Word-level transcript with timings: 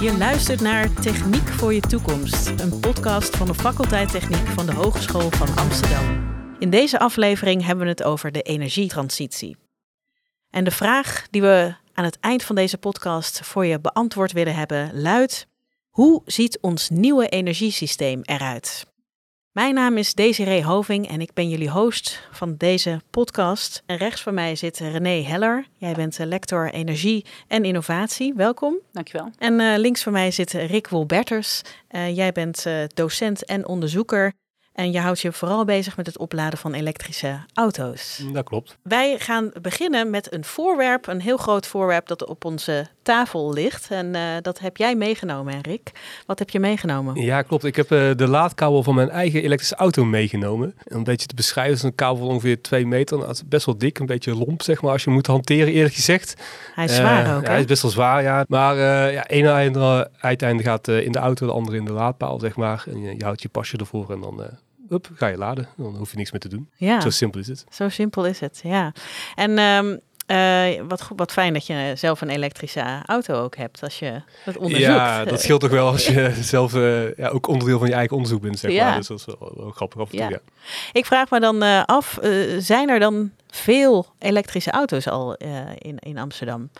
Je 0.00 0.14
luistert 0.18 0.60
naar 0.60 0.92
Techniek 0.92 1.48
voor 1.48 1.74
je 1.74 1.80
toekomst, 1.80 2.48
een 2.48 2.80
podcast 2.80 3.36
van 3.36 3.46
de 3.46 3.54
faculteit 3.54 4.10
Techniek 4.10 4.46
van 4.46 4.66
de 4.66 4.72
Hogeschool 4.72 5.30
van 5.30 5.56
Amsterdam. 5.56 6.30
In 6.58 6.70
deze 6.70 6.98
aflevering 6.98 7.64
hebben 7.64 7.84
we 7.84 7.90
het 7.90 8.02
over 8.02 8.32
de 8.32 8.42
energietransitie. 8.42 9.56
En 10.50 10.64
de 10.64 10.70
vraag 10.70 11.26
die 11.30 11.42
we 11.42 11.74
aan 11.92 12.04
het 12.04 12.18
eind 12.20 12.42
van 12.42 12.54
deze 12.54 12.78
podcast 12.78 13.40
voor 13.44 13.66
je 13.66 13.80
beantwoord 13.80 14.32
willen 14.32 14.54
hebben 14.54 15.00
luidt: 15.00 15.46
hoe 15.90 16.22
ziet 16.24 16.58
ons 16.60 16.88
nieuwe 16.88 17.28
energiesysteem 17.28 18.20
eruit? 18.22 18.91
Mijn 19.52 19.74
naam 19.74 19.96
is 19.96 20.14
Desiree 20.14 20.64
Hoving 20.64 21.08
en 21.08 21.20
ik 21.20 21.32
ben 21.34 21.48
jullie 21.48 21.70
host 21.70 22.28
van 22.30 22.54
deze 22.56 23.00
podcast. 23.10 23.82
En 23.86 23.96
rechts 23.96 24.22
van 24.22 24.34
mij 24.34 24.56
zit 24.56 24.78
René 24.78 25.22
Heller. 25.22 25.66
Jij 25.76 25.94
bent 25.94 26.18
lector 26.18 26.70
energie 26.70 27.26
en 27.48 27.64
innovatie. 27.64 28.34
Welkom. 28.34 28.78
Dankjewel. 28.92 29.30
En 29.38 29.60
uh, 29.60 29.74
links 29.76 30.02
van 30.02 30.12
mij 30.12 30.30
zit 30.30 30.52
Rick 30.52 30.88
Wolberters. 30.88 31.62
Uh, 31.90 32.16
jij 32.16 32.32
bent 32.32 32.66
uh, 32.66 32.84
docent 32.94 33.44
en 33.44 33.66
onderzoeker 33.66 34.32
en 34.72 34.92
je 34.92 34.98
houdt 34.98 35.20
je 35.20 35.32
vooral 35.32 35.64
bezig 35.64 35.96
met 35.96 36.06
het 36.06 36.18
opladen 36.18 36.58
van 36.58 36.74
elektrische 36.74 37.44
auto's. 37.54 38.22
Dat 38.32 38.44
klopt. 38.44 38.78
Wij 38.82 39.18
gaan 39.18 39.52
beginnen 39.62 40.10
met 40.10 40.32
een 40.32 40.44
voorwerp, 40.44 41.06
een 41.06 41.20
heel 41.20 41.36
groot 41.36 41.66
voorwerp 41.66 42.06
dat 42.06 42.26
op 42.26 42.44
onze 42.44 42.86
tafel 43.02 43.52
ligt. 43.52 43.90
En 43.90 44.14
uh, 44.14 44.22
dat 44.42 44.58
heb 44.58 44.76
jij 44.76 44.94
meegenomen, 44.94 45.60
Rick. 45.60 45.90
Wat 46.26 46.38
heb 46.38 46.50
je 46.50 46.60
meegenomen? 46.60 47.22
Ja, 47.22 47.42
klopt. 47.42 47.64
Ik 47.64 47.76
heb 47.76 47.90
uh, 47.90 48.10
de 48.16 48.28
laadkabel 48.28 48.82
van 48.82 48.94
mijn 48.94 49.10
eigen 49.10 49.42
elektrische 49.42 49.74
auto 49.74 50.04
meegenomen. 50.04 50.74
Een 50.84 51.04
beetje 51.04 51.26
te 51.26 51.34
beschrijven, 51.34 51.74
is 51.74 51.82
een 51.82 51.94
kabel 51.94 52.16
van 52.16 52.28
ongeveer 52.28 52.62
2 52.62 52.86
meter. 52.86 53.16
Nou, 53.16 53.28
het 53.28 53.36
is 53.36 53.48
best 53.48 53.66
wel 53.66 53.78
dik, 53.78 53.98
een 53.98 54.06
beetje 54.06 54.34
lomp, 54.34 54.62
zeg 54.62 54.82
maar, 54.82 54.92
als 54.92 55.04
je 55.04 55.10
moet 55.10 55.26
hanteren, 55.26 55.72
eerlijk 55.72 55.94
gezegd. 55.94 56.34
Hij 56.74 56.84
is 56.84 56.96
zwaar 56.96 57.26
uh, 57.26 57.36
ook, 57.36 57.42
ja, 57.42 57.50
Hij 57.50 57.60
is 57.60 57.66
best 57.66 57.82
wel 57.82 57.90
zwaar, 57.90 58.22
ja. 58.22 58.44
Maar 58.48 58.76
ja, 59.12 59.26
één 59.26 59.46
einde, 59.46 60.10
uiteinde 60.18 60.62
gaat 60.62 60.88
in 60.88 61.12
de 61.12 61.18
auto, 61.18 61.46
de 61.46 61.52
andere 61.52 61.76
in 61.76 61.84
de 61.84 61.92
laadpaal, 61.92 62.38
zeg 62.38 62.56
maar. 62.56 62.84
En 62.86 63.00
je, 63.00 63.14
je 63.16 63.24
houdt 63.24 63.42
je 63.42 63.48
pasje 63.48 63.76
ervoor 63.76 64.10
en 64.10 64.20
dan 64.20 64.50
up, 64.92 65.10
ga 65.14 65.26
je 65.26 65.36
laden. 65.36 65.68
Dan 65.76 65.96
hoef 65.96 66.10
je 66.10 66.16
niks 66.16 66.30
meer 66.30 66.40
te 66.40 66.48
doen. 66.48 66.68
Ja. 66.76 67.00
Zo 67.00 67.10
simpel 67.10 67.40
is 67.40 67.48
het. 67.48 67.64
Zo 67.70 67.88
simpel 67.88 68.26
is 68.26 68.40
het, 68.40 68.60
ja. 68.62 68.92
En 69.34 69.58
um, 69.58 70.00
uh, 70.26 70.82
wat, 70.88 71.08
wat 71.16 71.32
fijn 71.32 71.52
dat 71.52 71.66
je 71.66 71.92
zelf 71.96 72.20
een 72.20 72.30
elektrische 72.30 73.02
auto 73.06 73.42
ook 73.42 73.56
hebt 73.56 73.82
als 73.82 73.98
je 73.98 74.22
dat 74.44 74.56
onderzoekt. 74.56 74.86
Ja, 74.86 75.24
dat 75.24 75.40
scheelt 75.40 75.60
toch 75.60 75.70
wel 75.70 75.88
als 75.88 76.06
je 76.06 76.32
zelf 76.42 76.74
uh, 76.74 77.16
ja, 77.16 77.28
ook 77.28 77.46
onderdeel 77.46 77.78
van 77.78 77.88
je 77.88 77.94
eigen 77.94 78.16
onderzoek 78.16 78.40
bent, 78.40 78.58
zeg 78.58 78.70
ja. 78.70 78.84
maar. 78.84 78.96
Dus 78.96 79.06
dat 79.06 79.18
is 79.18 79.24
wel, 79.24 79.52
wel 79.56 79.70
grappig 79.70 80.00
af 80.00 80.12
en 80.12 80.18
toe, 80.18 80.30
ja. 80.30 80.40
Ik 80.92 81.06
vraag 81.06 81.30
me 81.30 81.40
dan 81.40 81.62
uh, 81.62 81.82
af, 81.84 82.18
zijn 82.58 82.88
er 82.88 83.00
dan 83.00 83.30
veel 83.48 84.06
elektrische 84.18 84.70
auto's 84.70 85.08
al 85.08 85.34
in, 85.78 85.98
in 85.98 86.18
Amsterdam? 86.18 86.70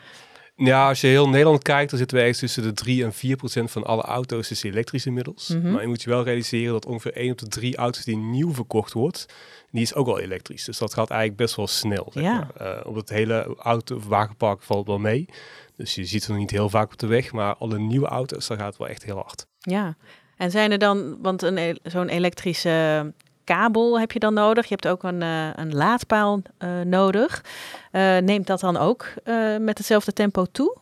Ja, 0.65 0.89
als 0.89 1.01
je 1.01 1.07
heel 1.07 1.29
Nederland 1.29 1.63
kijkt, 1.63 1.91
dan 1.91 1.99
zitten 1.99 2.17
we 2.17 2.23
ergens 2.23 2.41
tussen 2.41 2.63
de 2.63 2.73
3 2.73 3.05
en 3.05 3.13
4 3.13 3.37
procent 3.37 3.71
van 3.71 3.85
alle 3.85 4.03
auto's 4.03 4.51
is 4.51 4.63
elektrisch 4.63 5.07
inmiddels. 5.07 5.49
Mhm. 5.49 5.73
Maar 5.73 5.81
je 5.83 5.87
moet 5.89 6.03
je 6.03 6.11
wel 6.11 6.25
realiseren 6.25 6.73
dat 6.73 6.87
ongeveer 6.87 7.17
1 7.17 7.31
op 7.33 7.39
de 7.39 7.49
3 7.49 7.77
auto's 7.77 8.05
die 8.05 8.17
nieuw 8.17 8.55
verkocht 8.55 8.93
wordt, 8.93 9.27
die 9.71 9.83
is 9.83 9.95
ook 9.95 10.07
al 10.07 10.19
elektrisch. 10.21 10.65
Dus 10.65 10.79
dat 10.79 10.95
gaat 10.95 11.11
eigenlijk 11.11 11.41
best 11.41 11.57
wel 11.57 11.67
snel. 11.67 12.11
Zeg 12.13 12.23
Ja. 12.23 12.51
maar. 12.57 12.79
Uh, 12.79 12.87
op 12.87 12.95
het 12.95 13.09
hele 13.09 13.57
auto- 13.59 13.97
of 13.97 14.07
wagenpark 14.07 14.63
valt 14.63 14.87
wel 14.87 14.99
mee. 14.99 15.27
Dus 15.77 15.95
je 15.95 16.05
ziet 16.05 16.21
het 16.21 16.31
nog 16.31 16.39
niet 16.39 16.51
heel 16.51 16.69
vaak 16.69 16.93
op 16.93 16.99
de 16.99 17.07
weg, 17.07 17.33
maar 17.33 17.55
alle 17.57 17.79
nieuwe 17.79 18.07
auto's, 18.07 18.47
daar 18.47 18.59
gaat 18.59 18.67
het 18.67 18.77
wel 18.79 18.89
echt 18.89 19.05
heel 19.05 19.17
hard. 19.17 19.47
Ja, 19.59 19.97
en 20.37 20.51
zijn 20.51 20.71
er 20.73 20.79
dan, 20.79 21.19
want 21.23 21.43
een, 21.43 21.59
e- 21.59 21.75
zo'n 21.83 22.09
elektrische 22.09 23.13
kabel 23.45 24.01
heb 24.01 24.13
je 24.13 24.19
dan 24.19 24.35
nodig. 24.35 24.69
Je 24.69 24.75
hebt 24.81 24.89
ook 24.89 25.03
een, 25.03 25.23
uh, 25.23 25.49
een 25.55 25.75
laadpaal 25.75 26.43
uh, 26.59 26.81
nodig. 26.81 27.45
Uh, 27.93 28.19
neemt 28.19 28.47
dat 28.47 28.61
dan 28.61 28.77
ook 28.77 29.07
met 29.61 29.79
hetzelfde 29.79 30.13
tempo 30.13 30.45
toe? 30.53 30.77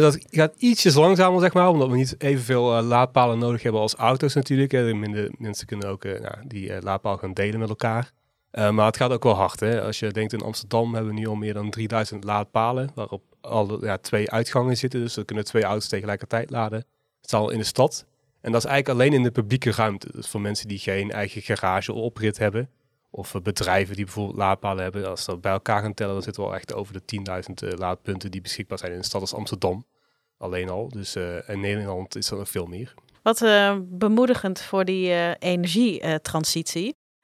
Dat 0.00 0.18
gaat 0.30 0.54
ietsjes 0.56 0.94
langzamer, 0.94 1.40
zeg 1.40 1.52
maar, 1.52 1.68
omdat 1.68 1.88
we 1.88 1.96
niet 1.96 2.14
evenveel 2.18 2.82
laadpalen 2.82 3.38
nodig 3.38 3.62
hebben 3.62 3.80
als 3.80 3.94
auto's 3.94 4.34
natuurlijk. 4.34 4.72
Minder, 4.72 5.30
mensen 5.38 5.66
kunnen 5.66 5.88
ook 5.88 6.04
nou, 6.04 6.34
die 6.46 6.82
laadpaal 6.82 7.16
gaan 7.16 7.32
delen 7.32 7.60
met 7.60 7.68
elkaar. 7.68 8.10
maar 8.50 8.86
het 8.86 8.96
gaat 8.96 9.12
ook 9.12 9.22
wel 9.22 9.34
hard. 9.34 9.60
Hè. 9.60 9.82
Als 9.82 9.98
je 9.98 10.10
denkt 10.10 10.32
in 10.32 10.40
Amsterdam 10.40 10.94
hebben 10.94 11.14
we 11.14 11.20
nu 11.20 11.26
al 11.26 11.34
meer 11.34 11.54
dan 11.54 11.70
3000 11.70 12.24
laadpalen, 12.24 12.90
waarop 12.94 13.22
al 13.40 13.84
ja, 13.84 13.98
twee 13.98 14.30
uitgangen 14.30 14.76
zitten. 14.76 15.00
Dus 15.00 15.16
er 15.16 15.24
kunnen 15.24 15.44
twee 15.44 15.62
auto's 15.62 15.88
tegelijkertijd 15.88 16.50
laden. 16.50 16.78
Het 17.20 17.26
is 17.26 17.32
al 17.32 17.50
in 17.50 17.58
de 17.58 17.64
stad. 17.64 18.06
En 18.40 18.52
dat 18.52 18.64
is 18.64 18.70
eigenlijk 18.70 19.00
alleen 19.00 19.12
in 19.12 19.22
de 19.22 19.30
publieke 19.30 19.72
ruimte. 19.72 20.08
Dus 20.12 20.28
voor 20.28 20.40
mensen 20.40 20.68
die 20.68 20.78
geen 20.78 21.10
eigen 21.10 21.42
garage 21.42 21.92
of 21.92 22.02
oprit 22.02 22.38
hebben. 22.38 22.70
Of 23.10 23.34
bedrijven 23.42 23.96
die 23.96 24.04
bijvoorbeeld 24.04 24.36
laadpalen 24.36 24.82
hebben. 24.82 25.08
Als 25.08 25.24
dat 25.24 25.40
bij 25.40 25.52
elkaar 25.52 25.82
gaan 25.82 25.94
tellen, 25.94 26.12
dan 26.12 26.22
zitten 26.22 26.42
we 26.42 26.48
al 26.48 26.54
echt 26.54 26.74
over 26.74 26.92
de 26.92 27.22
10.000 27.62 27.68
uh, 27.68 27.78
laadpunten 27.78 28.30
die 28.30 28.40
beschikbaar 28.40 28.78
zijn 28.78 28.92
in 28.92 28.98
een 28.98 29.04
stad 29.04 29.20
als 29.20 29.34
Amsterdam. 29.34 29.86
Alleen 30.38 30.68
al. 30.68 30.88
Dus 30.88 31.16
uh, 31.16 31.48
in 31.48 31.60
Nederland 31.60 32.16
is 32.16 32.30
er 32.30 32.36
nog 32.36 32.48
veel 32.48 32.66
meer. 32.66 32.94
Wat 33.22 33.44
bemoedigend 33.88 34.60
voor 34.60 34.84
die 34.84 35.10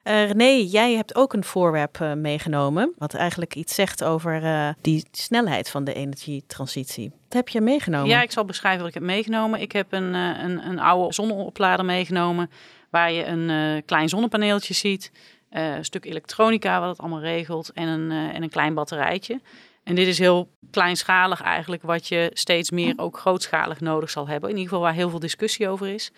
uh. 0.07 0.27
René, 0.27 0.67
jij 0.69 0.93
hebt 0.93 1.15
ook 1.15 1.33
een 1.33 1.43
voorwerp 1.43 2.15
meegenomen. 2.15 2.93
Wat 2.97 3.13
eigenlijk 3.13 3.55
iets 3.55 3.75
zegt 3.75 4.03
over 4.03 4.41
die 4.81 5.05
snelheid 5.11 5.69
van 5.69 5.83
de 5.83 5.93
energietransitie. 5.93 7.09
Wat 7.09 7.33
heb 7.33 7.49
je 7.49 7.61
meegenomen? 7.61 8.09
Ja, 8.09 8.21
ik 8.21 8.31
zal 8.31 8.45
beschrijven 8.45 8.79
wat 8.79 8.87
ik 8.87 8.93
heb 8.93 9.03
meegenomen. 9.03 9.61
Ik 9.61 9.71
heb 9.71 9.93
een, 9.93 10.13
een, 10.13 10.67
een 10.67 10.79
oude 10.79 11.13
zonneoplader 11.13 11.85
meegenomen. 11.85 12.49
Waar 12.89 13.11
je 13.11 13.25
een 13.25 13.83
klein 13.85 14.09
zonnepaneeltje 14.09 14.73
ziet. 14.73 15.11
Een 15.49 15.85
stuk 15.85 16.05
elektronica 16.05 16.79
wat 16.79 16.89
het 16.89 16.99
allemaal 16.99 17.21
regelt 17.21 17.71
en 17.73 17.87
een, 17.87 18.11
en 18.11 18.43
een 18.43 18.49
klein 18.49 18.73
batterijtje. 18.73 19.41
En 19.83 19.95
dit 19.95 20.07
is 20.07 20.19
heel 20.19 20.49
kleinschalig 20.71 21.41
eigenlijk, 21.41 21.83
wat 21.83 22.07
je 22.07 22.31
steeds 22.33 22.71
meer 22.71 22.93
ook 22.97 23.19
grootschalig 23.19 23.79
nodig 23.79 24.09
zal 24.09 24.27
hebben. 24.27 24.49
In 24.49 24.55
ieder 24.55 24.69
geval 24.69 24.85
waar 24.85 24.93
heel 24.93 25.09
veel 25.09 25.19
discussie 25.19 25.69
over 25.69 25.87
is. 25.87 26.11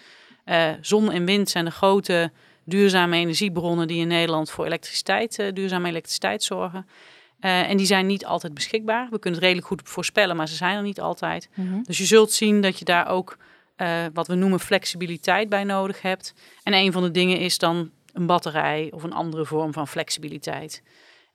Zon 0.82 1.12
en 1.12 1.26
wind 1.26 1.50
zijn 1.50 1.66
de 1.66 1.72
grote 1.72 2.32
duurzame 2.70 3.18
energiebronnen 3.18 3.88
die 3.88 4.00
in 4.00 4.08
Nederland 4.08 4.52
voor 4.52 4.66
elektriciteit, 4.66 5.52
duurzame 5.54 5.88
elektriciteit 5.88 6.44
zorgen. 6.44 6.88
en 7.40 7.78
die 7.78 7.86
zijn 7.86 8.06
niet 8.06 8.26
altijd 8.26 8.54
beschikbaar. 8.54 9.08
We 9.10 9.20
kunnen 9.20 9.40
het 9.40 9.44
redelijk 9.44 9.68
goed 9.68 9.82
voorspellen, 9.84 10.36
maar 10.36 10.48
ze 10.48 10.56
zijn 10.56 10.76
er 10.76 10.82
niet 10.82 11.02
altijd. 11.02 11.50
Mm 11.54 11.72
-hmm. 11.72 11.84
Dus 11.84 11.98
je 11.98 12.06
zult 12.06 12.32
zien 12.32 12.62
dat 12.62 12.80
je 12.80 12.86
daar 12.86 13.08
ook 13.08 13.38
wat 14.14 14.28
we 14.28 14.36
noemen 14.36 14.60
flexibiliteit 14.60 15.50
bij 15.50 15.64
nodig 15.64 16.02
hebt. 16.02 16.34
En 16.64 16.74
een 16.74 16.92
van 16.92 17.04
de 17.04 17.12
dingen 17.12 17.38
is 17.38 17.58
dan 17.58 17.92
een 18.14 18.26
batterij 18.26 18.90
of 18.94 19.04
een 19.04 19.14
andere 19.14 19.46
vorm 19.46 19.74
van 19.74 19.88
flexibiliteit. 19.88 20.84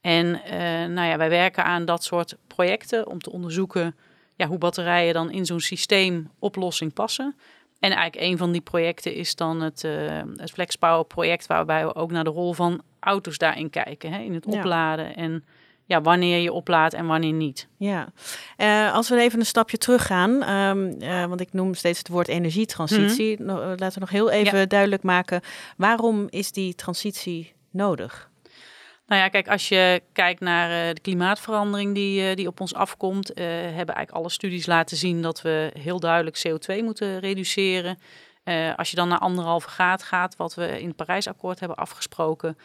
En 0.00 0.26
uh, 0.26 0.52
nou 0.94 1.08
ja, 1.08 1.16
wij 1.16 1.28
werken 1.28 1.64
aan 1.64 1.84
dat 1.84 2.04
soort 2.04 2.36
projecten 2.46 3.06
om 3.06 3.18
te 3.18 3.32
onderzoeken 3.32 3.96
ja, 4.36 4.46
hoe 4.46 4.58
batterijen 4.58 5.14
dan 5.14 5.30
in 5.30 5.46
zo'n 5.46 5.60
systeemoplossing 5.60 6.92
passen. 6.92 7.36
En 7.84 7.92
eigenlijk 7.92 8.30
een 8.30 8.38
van 8.38 8.52
die 8.52 8.60
projecten 8.60 9.14
is 9.14 9.34
dan 9.34 9.60
het, 9.60 9.84
uh, 9.84 10.22
het 10.36 10.50
FlexPower 10.50 11.04
project, 11.04 11.46
waarbij 11.46 11.86
we 11.86 11.94
ook 11.94 12.10
naar 12.10 12.24
de 12.24 12.30
rol 12.30 12.52
van 12.52 12.82
auto's 13.00 13.38
daarin 13.38 13.70
kijken. 13.70 14.12
Hè, 14.12 14.18
in 14.18 14.34
het 14.34 14.46
Ja. 14.50 14.58
opladen 14.58 15.16
en 15.16 15.44
ja, 15.84 16.00
wanneer 16.00 16.38
je 16.38 16.52
oplaadt 16.52 16.94
en 16.94 17.06
wanneer 17.06 17.32
niet. 17.32 17.68
Ja, 17.76 18.08
uh, 18.58 18.94
als 18.94 19.08
we 19.08 19.20
even 19.20 19.38
een 19.38 19.46
stapje 19.46 19.78
teruggaan, 19.78 20.48
um, 20.48 21.02
uh, 21.02 21.24
want 21.24 21.40
ik 21.40 21.52
noem 21.52 21.74
steeds 21.74 21.98
het 21.98 22.08
woord 22.08 22.28
energietransitie. 22.28 23.42
Mm 23.42 23.48
-hmm. 23.48 23.56
no, 23.56 23.68
laten 23.68 23.92
we 23.92 24.00
nog 24.00 24.10
heel 24.10 24.30
even 24.30 24.58
ja. 24.58 24.66
duidelijk 24.66 25.02
maken, 25.02 25.40
waarom 25.76 26.26
is 26.30 26.52
die 26.52 26.74
transitie 26.74 27.52
nodig? 27.70 28.30
Nou 29.06 29.20
ja, 29.20 29.28
kijk, 29.28 29.48
als 29.48 29.68
je 29.68 30.02
kijkt 30.12 30.40
naar 30.40 30.88
uh, 30.88 30.94
de 30.94 31.00
klimaatverandering 31.00 31.94
die, 31.94 32.36
die 32.36 32.46
op 32.46 32.60
ons 32.60 32.74
afkomt, 32.74 33.28
hebben 33.34 33.74
eigenlijk 33.74 34.10
alle 34.10 34.30
studies 34.30 34.66
laten 34.66 34.96
zien 34.96 35.22
dat 35.22 35.42
we 35.42 35.70
heel 35.78 36.00
duidelijk 36.00 36.42
CO2 36.48 36.84
moeten 36.84 37.18
reduceren. 37.18 37.98
als 38.76 38.90
je 38.90 38.96
dan 38.96 39.08
naar 39.08 39.18
anderhalve 39.18 39.68
graad 39.68 40.02
gaat, 40.02 40.36
wat 40.36 40.54
we 40.54 40.80
in 40.80 40.86
het 40.86 40.96
Parijsakkoord 40.96 41.58
hebben 41.58 41.78
afgesproken, 41.78 42.56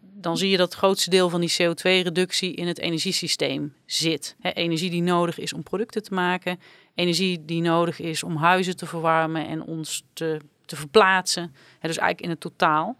dan 0.00 0.36
zie 0.36 0.50
je 0.50 0.56
dat 0.56 0.68
het 0.68 0.78
grootste 0.78 1.10
deel 1.10 1.28
van 1.28 1.40
die 1.40 1.52
CO2-reductie 1.62 2.54
in 2.54 2.66
het 2.66 2.78
energiesysteem 2.78 3.74
zit. 3.86 4.36
Energie 4.40 4.90
die 4.90 5.02
nodig 5.02 5.38
is 5.38 5.52
om 5.52 5.62
producten 5.62 6.02
te 6.02 6.14
maken, 6.14 6.60
energie 6.94 7.44
die 7.44 7.62
nodig 7.62 8.00
is 8.00 8.22
om 8.22 8.36
huizen 8.36 8.76
te 8.76 8.86
verwarmen 8.86 9.46
en 9.46 9.62
ons 9.62 10.04
te, 10.12 10.40
te 10.66 10.76
verplaatsen. 10.76 11.54
Dus 11.80 11.98
eigenlijk 11.98 12.20
in 12.20 12.30
het 12.30 12.40
totaal. 12.40 12.96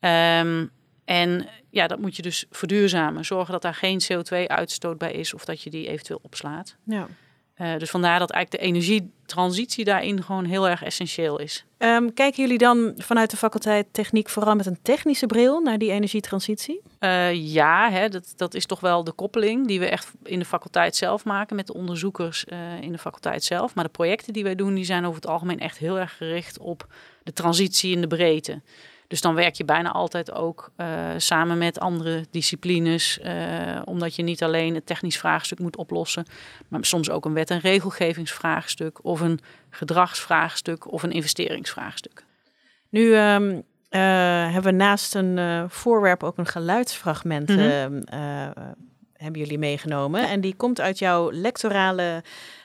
Um, 0.00 0.70
en 1.12 1.48
ja, 1.70 1.86
dat 1.86 1.98
moet 1.98 2.16
je 2.16 2.22
dus 2.22 2.44
verduurzamen. 2.50 3.24
Zorgen 3.24 3.52
dat 3.52 3.62
daar 3.62 3.74
geen 3.74 4.00
CO2-uitstoot 4.02 4.98
bij 4.98 5.12
is 5.12 5.34
of 5.34 5.44
dat 5.44 5.62
je 5.62 5.70
die 5.70 5.88
eventueel 5.88 6.20
opslaat. 6.22 6.76
Ja. 6.84 7.08
Uh, 7.56 7.76
dus 7.78 7.90
vandaar 7.90 8.18
dat 8.18 8.30
eigenlijk 8.30 8.62
de 8.62 8.68
energietransitie 8.68 9.84
daarin 9.84 10.22
gewoon 10.22 10.44
heel 10.44 10.68
erg 10.68 10.82
essentieel 10.82 11.38
is. 11.38 11.64
Um, 11.78 12.14
kijken 12.14 12.42
jullie 12.42 12.58
dan 12.58 12.92
vanuit 12.96 13.30
de 13.30 13.36
faculteit 13.36 13.86
techniek 13.90 14.28
vooral 14.28 14.54
met 14.54 14.66
een 14.66 14.78
technische 14.82 15.26
bril 15.26 15.60
naar 15.60 15.78
die 15.78 15.90
energietransitie? 15.90 16.80
Uh, 17.00 17.34
ja, 17.34 17.90
hè, 17.90 18.08
dat, 18.08 18.32
dat 18.36 18.54
is 18.54 18.66
toch 18.66 18.80
wel 18.80 19.04
de 19.04 19.12
koppeling 19.12 19.66
die 19.66 19.78
we 19.78 19.86
echt 19.86 20.12
in 20.22 20.38
de 20.38 20.44
faculteit 20.44 20.96
zelf 20.96 21.24
maken 21.24 21.56
met 21.56 21.66
de 21.66 21.74
onderzoekers 21.74 22.44
uh, 22.48 22.80
in 22.80 22.92
de 22.92 22.98
faculteit 22.98 23.44
zelf. 23.44 23.74
Maar 23.74 23.84
de 23.84 23.90
projecten 23.90 24.32
die 24.32 24.44
wij 24.44 24.54
doen, 24.54 24.74
die 24.74 24.84
zijn 24.84 25.04
over 25.04 25.20
het 25.20 25.30
algemeen 25.30 25.60
echt 25.60 25.78
heel 25.78 25.98
erg 25.98 26.16
gericht 26.16 26.58
op 26.58 26.86
de 27.22 27.32
transitie 27.32 27.94
in 27.94 28.00
de 28.00 28.06
breedte. 28.06 28.60
Dus 29.12 29.20
dan 29.20 29.34
werk 29.34 29.54
je 29.54 29.64
bijna 29.64 29.90
altijd 29.90 30.32
ook 30.32 30.70
uh, 30.76 30.86
samen 31.16 31.58
met 31.58 31.80
andere 31.80 32.24
disciplines, 32.30 33.18
uh, 33.24 33.82
omdat 33.84 34.16
je 34.16 34.22
niet 34.22 34.42
alleen 34.42 34.74
het 34.74 34.86
technisch 34.86 35.18
vraagstuk 35.18 35.58
moet 35.58 35.76
oplossen, 35.76 36.26
maar 36.68 36.84
soms 36.84 37.10
ook 37.10 37.24
een 37.24 37.32
wet- 37.34 37.50
en 37.50 37.58
regelgevingsvraagstuk 37.58 39.04
of 39.04 39.20
een 39.20 39.40
gedragsvraagstuk 39.70 40.92
of 40.92 41.02
een 41.02 41.10
investeringsvraagstuk. 41.10 42.24
Nu 42.88 43.16
um, 43.16 43.50
uh, 43.50 43.62
hebben 44.52 44.62
we 44.62 44.70
naast 44.70 45.14
een 45.14 45.70
voorwerp 45.70 46.22
ook 46.22 46.38
een 46.38 46.46
geluidsfragment 46.46 47.48
mm 47.48 47.58
-hmm. 47.58 48.02
hebben 49.12 49.40
jullie 49.40 49.58
meegenomen. 49.58 50.28
En 50.28 50.40
die 50.40 50.54
komt 50.54 50.80
uit 50.80 50.98
jouw 50.98 51.30
lectorale 51.32 52.22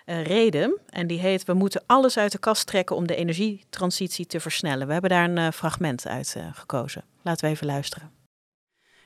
reden. 0.07 0.80
En 0.89 1.07
die 1.07 1.19
heet: 1.19 1.44
We 1.44 1.54
moeten 1.54 1.83
alles 1.86 2.18
uit 2.18 2.31
de 2.31 2.38
kast 2.38 2.68
trekken 2.68 2.95
om 2.95 3.07
de 3.07 3.15
energietransitie 3.15 4.25
te 4.25 4.39
versnellen. 4.39 4.88
We 4.88 4.94
hebben 4.94 5.09
daar 5.09 5.30
een 5.30 5.38
uh, 5.38 5.51
fragment 5.51 6.07
uit 6.07 6.33
uh, 6.38 6.48
gekozen. 6.54 7.04
Laten 7.21 7.45
we 7.45 7.51
even 7.51 7.65
luisteren. 7.65 8.12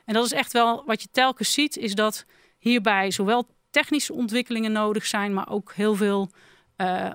En 0.05 0.13
dat 0.13 0.25
is 0.25 0.31
echt 0.31 0.53
wel 0.53 0.83
wat 0.85 1.01
je 1.01 1.07
telkens 1.11 1.53
ziet, 1.53 1.77
is 1.77 1.95
dat 1.95 2.25
hierbij 2.57 3.11
zowel 3.11 3.47
technische 3.69 4.13
ontwikkelingen 4.13 4.71
nodig 4.71 5.05
zijn, 5.05 5.33
maar 5.33 5.49
ook 5.49 5.73
heel 5.73 5.95
veel 5.95 6.29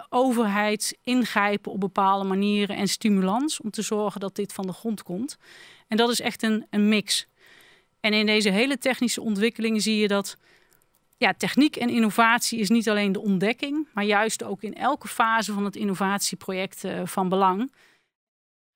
overheid 0.08 0.98
ingrijpen 1.02 1.72
op 1.72 1.80
bepaalde 1.80 2.24
manieren 2.24 2.76
en 2.76 2.88
stimulans 2.88 3.60
om 3.60 3.70
te 3.70 3.82
zorgen 3.82 4.20
dat 4.20 4.36
dit 4.36 4.52
van 4.52 4.66
de 4.66 4.72
grond 4.72 5.02
komt. 5.02 5.36
En 5.88 5.96
dat 5.96 6.10
is 6.10 6.20
echt 6.20 6.42
een, 6.42 6.66
een 6.70 6.88
mix. 6.88 7.26
En 8.00 8.12
in 8.12 8.26
deze 8.26 8.50
hele 8.50 8.78
technische 8.78 9.20
ontwikkelingen 9.20 9.80
zie 9.80 9.96
je 9.96 10.08
dat 10.08 10.36
ja, 11.16 11.34
techniek 11.36 11.76
en 11.76 11.88
innovatie 11.88 12.58
is 12.58 12.68
niet 12.68 12.88
alleen 12.88 13.12
de 13.12 13.20
ontdekking, 13.20 13.88
maar 13.94 14.04
juist 14.04 14.42
ook 14.42 14.62
in 14.62 14.74
elke 14.74 15.08
fase 15.08 15.52
van 15.52 15.64
het 15.64 15.76
innovatieproject 15.76 16.84
uh, 16.84 17.00
van 17.04 17.28
belang. 17.28 17.72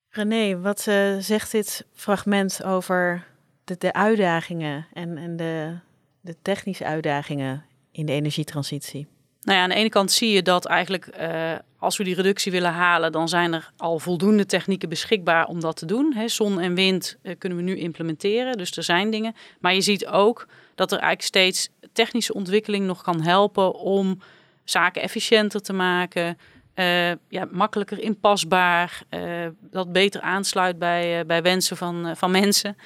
René, 0.08 0.60
wat 0.60 0.87
uh, 0.88 1.16
zegt 1.19 1.52
dit 1.52 1.87
fragment 1.94 2.64
over 2.64 3.26
de, 3.64 3.76
de 3.78 3.92
uitdagingen 3.92 4.87
en, 4.92 5.19
en 5.19 5.37
de, 5.37 5.78
de 6.20 6.37
technische 6.42 6.84
uitdagingen 6.84 7.64
in 7.92 8.06
de 8.06 8.12
energietransitie? 8.12 9.06
Nou 9.40 9.56
ja, 9.56 9.62
aan 9.62 9.70
de 9.70 9.75
ene 9.75 9.88
kant 9.88 10.12
zie 10.12 10.31
je 10.31 10.42
dat 10.42 10.66
eigenlijk 10.66 11.16
uh, 11.20 11.54
als 11.78 11.96
we 11.96 12.04
die 12.04 12.14
reductie 12.14 12.52
willen 12.52 12.72
halen, 12.72 13.12
dan 13.12 13.28
zijn 13.28 13.52
er 13.52 13.72
al 13.76 13.98
voldoende 13.98 14.46
technieken 14.46 14.88
beschikbaar 14.88 15.46
om 15.46 15.60
dat 15.60 15.76
te 15.76 15.87
doen. 15.87 16.14
He, 16.14 16.28
zon 16.28 16.60
en 16.60 16.75
wind 16.75 17.16
uh, 17.22 17.34
kunnen 17.38 17.58
we 17.58 17.64
nu 17.64 17.76
implementeren, 17.76 18.56
dus 18.56 18.76
er 18.76 18.82
zijn 18.82 19.10
dingen. 19.10 19.34
Maar 19.60 19.75
je 19.75 19.81
ziet 19.81 20.06
ook 20.06 20.46
dat 20.75 20.92
er 20.92 20.98
eigenlijk 20.98 21.28
steeds 21.28 21.69
technische 21.92 22.34
ontwikkeling 22.34 22.87
nog 22.87 23.02
kan 23.02 23.20
helpen 23.20 23.75
om 23.75 24.20
zaken 24.64 25.02
efficiënter 25.02 25.62
te 25.62 25.72
maken, 25.72 26.38
uh, 26.75 27.10
ja, 27.10 27.48
makkelijker 27.50 28.00
inpasbaar, 28.00 29.02
uh, 29.10 29.46
dat 29.60 29.92
beter 29.92 30.20
aansluit 30.20 30.78
bij, 30.78 31.19
uh, 31.19 31.26
bij 31.26 31.42
wensen 31.42 31.76
van, 31.76 32.16
van 32.16 32.31
mensen. 32.31 32.76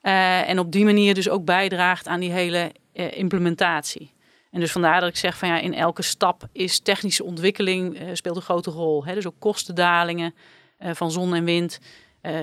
en 0.00 0.58
op 0.58 0.72
die 0.72 0.84
manier 0.84 1.14
dus 1.14 1.28
ook 1.28 1.44
bijdraagt 1.44 2.06
aan 2.06 2.20
die 2.20 2.32
hele 2.32 2.72
implementatie. 2.92 4.12
En 4.50 4.60
dus 4.60 4.72
vandaar 4.72 5.00
dat 5.00 5.08
ik 5.08 5.16
zeg 5.16 5.38
van 5.38 5.48
ja, 5.48 5.58
in 5.58 5.74
elke 5.74 6.02
stap 6.02 6.48
is 6.52 6.80
technische 6.80 7.24
ontwikkeling 7.24 8.00
speelt 8.12 8.36
een 8.36 8.42
grote 8.42 8.70
rol. 8.70 9.04
Hè? 9.04 9.14
Dus 9.14 9.26
ook 9.26 9.34
kostendalingen 9.38 10.34
van 10.78 11.10
zon 11.10 11.34
en 11.34 11.44
wind, 11.44 11.78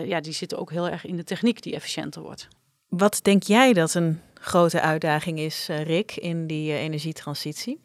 ja, 0.06 0.20
die 0.20 0.34
zitten 0.34 0.58
ook 0.58 0.72
heel 0.72 0.90
erg 0.90 1.06
in 1.06 1.16
de 1.16 1.24
techniek 1.24 1.62
die 1.62 1.76
efficiënter 1.76 2.22
wordt. 2.22 2.48
Wat 2.90 3.20
denk 3.22 3.44
jij 3.44 3.74
dat 3.74 3.94
een 3.94 4.22
grote 4.46 4.82
uitdaging 4.82 5.40
is, 5.40 5.68
uh, 5.70 5.84
Rick, 5.84 6.16
in 6.16 6.48
die 6.48 6.70
uh, 6.70 6.84
energietransitie? 6.84 7.80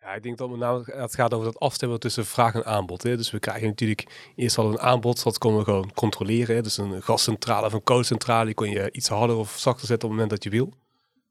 Ja, 0.00 0.14
ik 0.14 0.22
denk 0.22 0.38
dat 0.38 0.50
met 0.50 0.58
name 0.58 0.82
het 0.86 1.14
gaat 1.14 1.34
over 1.34 1.46
dat 1.46 1.58
afstemmen 1.58 2.00
tussen 2.00 2.26
vraag 2.26 2.54
en 2.54 2.64
aanbod. 2.64 3.02
Hè. 3.02 3.16
Dus 3.16 3.30
we 3.30 3.38
krijgen 3.38 3.66
natuurlijk 3.66 4.32
eerst 4.36 4.58
al 4.58 4.70
een 4.70 4.80
aanbod, 4.80 5.22
dat 5.22 5.38
kunnen 5.38 5.58
we 5.58 5.64
gewoon 5.64 5.92
controleren. 5.94 6.56
Hè. 6.56 6.62
Dus 6.62 6.76
een 6.76 7.02
gascentrale 7.02 7.66
of 7.66 7.72
een 7.72 7.82
koolcentrale, 7.82 8.44
die 8.44 8.54
kon 8.54 8.70
je 8.70 8.92
iets 8.92 9.08
harder 9.08 9.36
of 9.36 9.58
zachter 9.58 9.86
zetten 9.86 10.08
op 10.08 10.14
het 10.14 10.22
moment 10.22 10.30
dat 10.30 10.44
je 10.44 10.50
wil. 10.58 10.72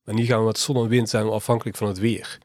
Maar 0.03 0.15
nu 0.15 0.25
gaan 0.25 0.39
we 0.39 0.45
met 0.45 0.57
zon 0.57 0.75
en 0.75 0.87
wind 0.87 1.09
zijn 1.09 1.25
we 1.25 1.31
afhankelijk 1.31 1.77
van 1.77 1.87
het 1.87 1.99
weer. 1.99 2.39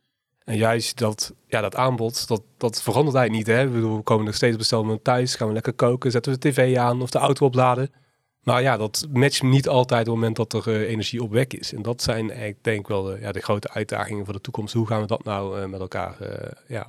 En 0.45 0.57
juist 0.57 0.99
dat, 0.99 1.35
ja, 1.47 1.61
dat 1.61 1.77
aanbod, 1.77 2.29
dat, 2.29 2.43
dat 2.57 2.83
verandert 2.83 3.17
eigenlijk 3.17 3.47
niet. 3.49 3.57
Hè. 3.57 3.69
We 3.69 4.03
komen 4.03 4.25
nog 4.25 4.35
steeds 4.35 4.57
bestellen 4.57 5.03
thuis, 5.03 5.35
gaan 5.35 5.49
we 5.49 5.55
lekker 5.55 5.73
koken, 5.73 6.11
zetten 6.11 6.33
we 6.33 6.39
de 6.39 6.49
tv 6.49 6.77
aan 6.77 7.03
of 7.03 7.11
de 7.11 7.19
auto 7.19 7.47
opladen. 7.47 7.91
Maar 8.47 8.63
ja, 8.63 8.77
dat 8.77 9.07
matcht 9.13 9.43
niet 9.43 9.69
altijd 9.69 10.01
op 10.01 10.07
het 10.07 10.15
moment 10.15 10.37
dat 10.37 10.53
er 10.53 10.69
uh, 10.69 10.89
energie 10.89 11.23
op 11.23 11.31
weg 11.31 11.47
is. 11.47 11.73
En 11.73 11.83
dat 11.83 12.03
zijn 12.03 12.29
eigenlijk 12.29 12.65
denk 12.65 12.81
ik 12.81 12.87
wel 12.87 13.03
de, 13.03 13.19
ja, 13.21 13.33
de 13.33 13.41
grote 13.41 13.71
uitdagingen 13.71 14.25
voor 14.25 14.35
de 14.35 14.41
toekomst. 14.41 14.75
Hoe 14.75 14.87
gaan 14.87 15.01
we 15.01 15.07
dat 15.07 15.25
nou 15.25 15.67
met 15.69 15.81
elkaar 15.81 16.17
ja, 16.69 16.87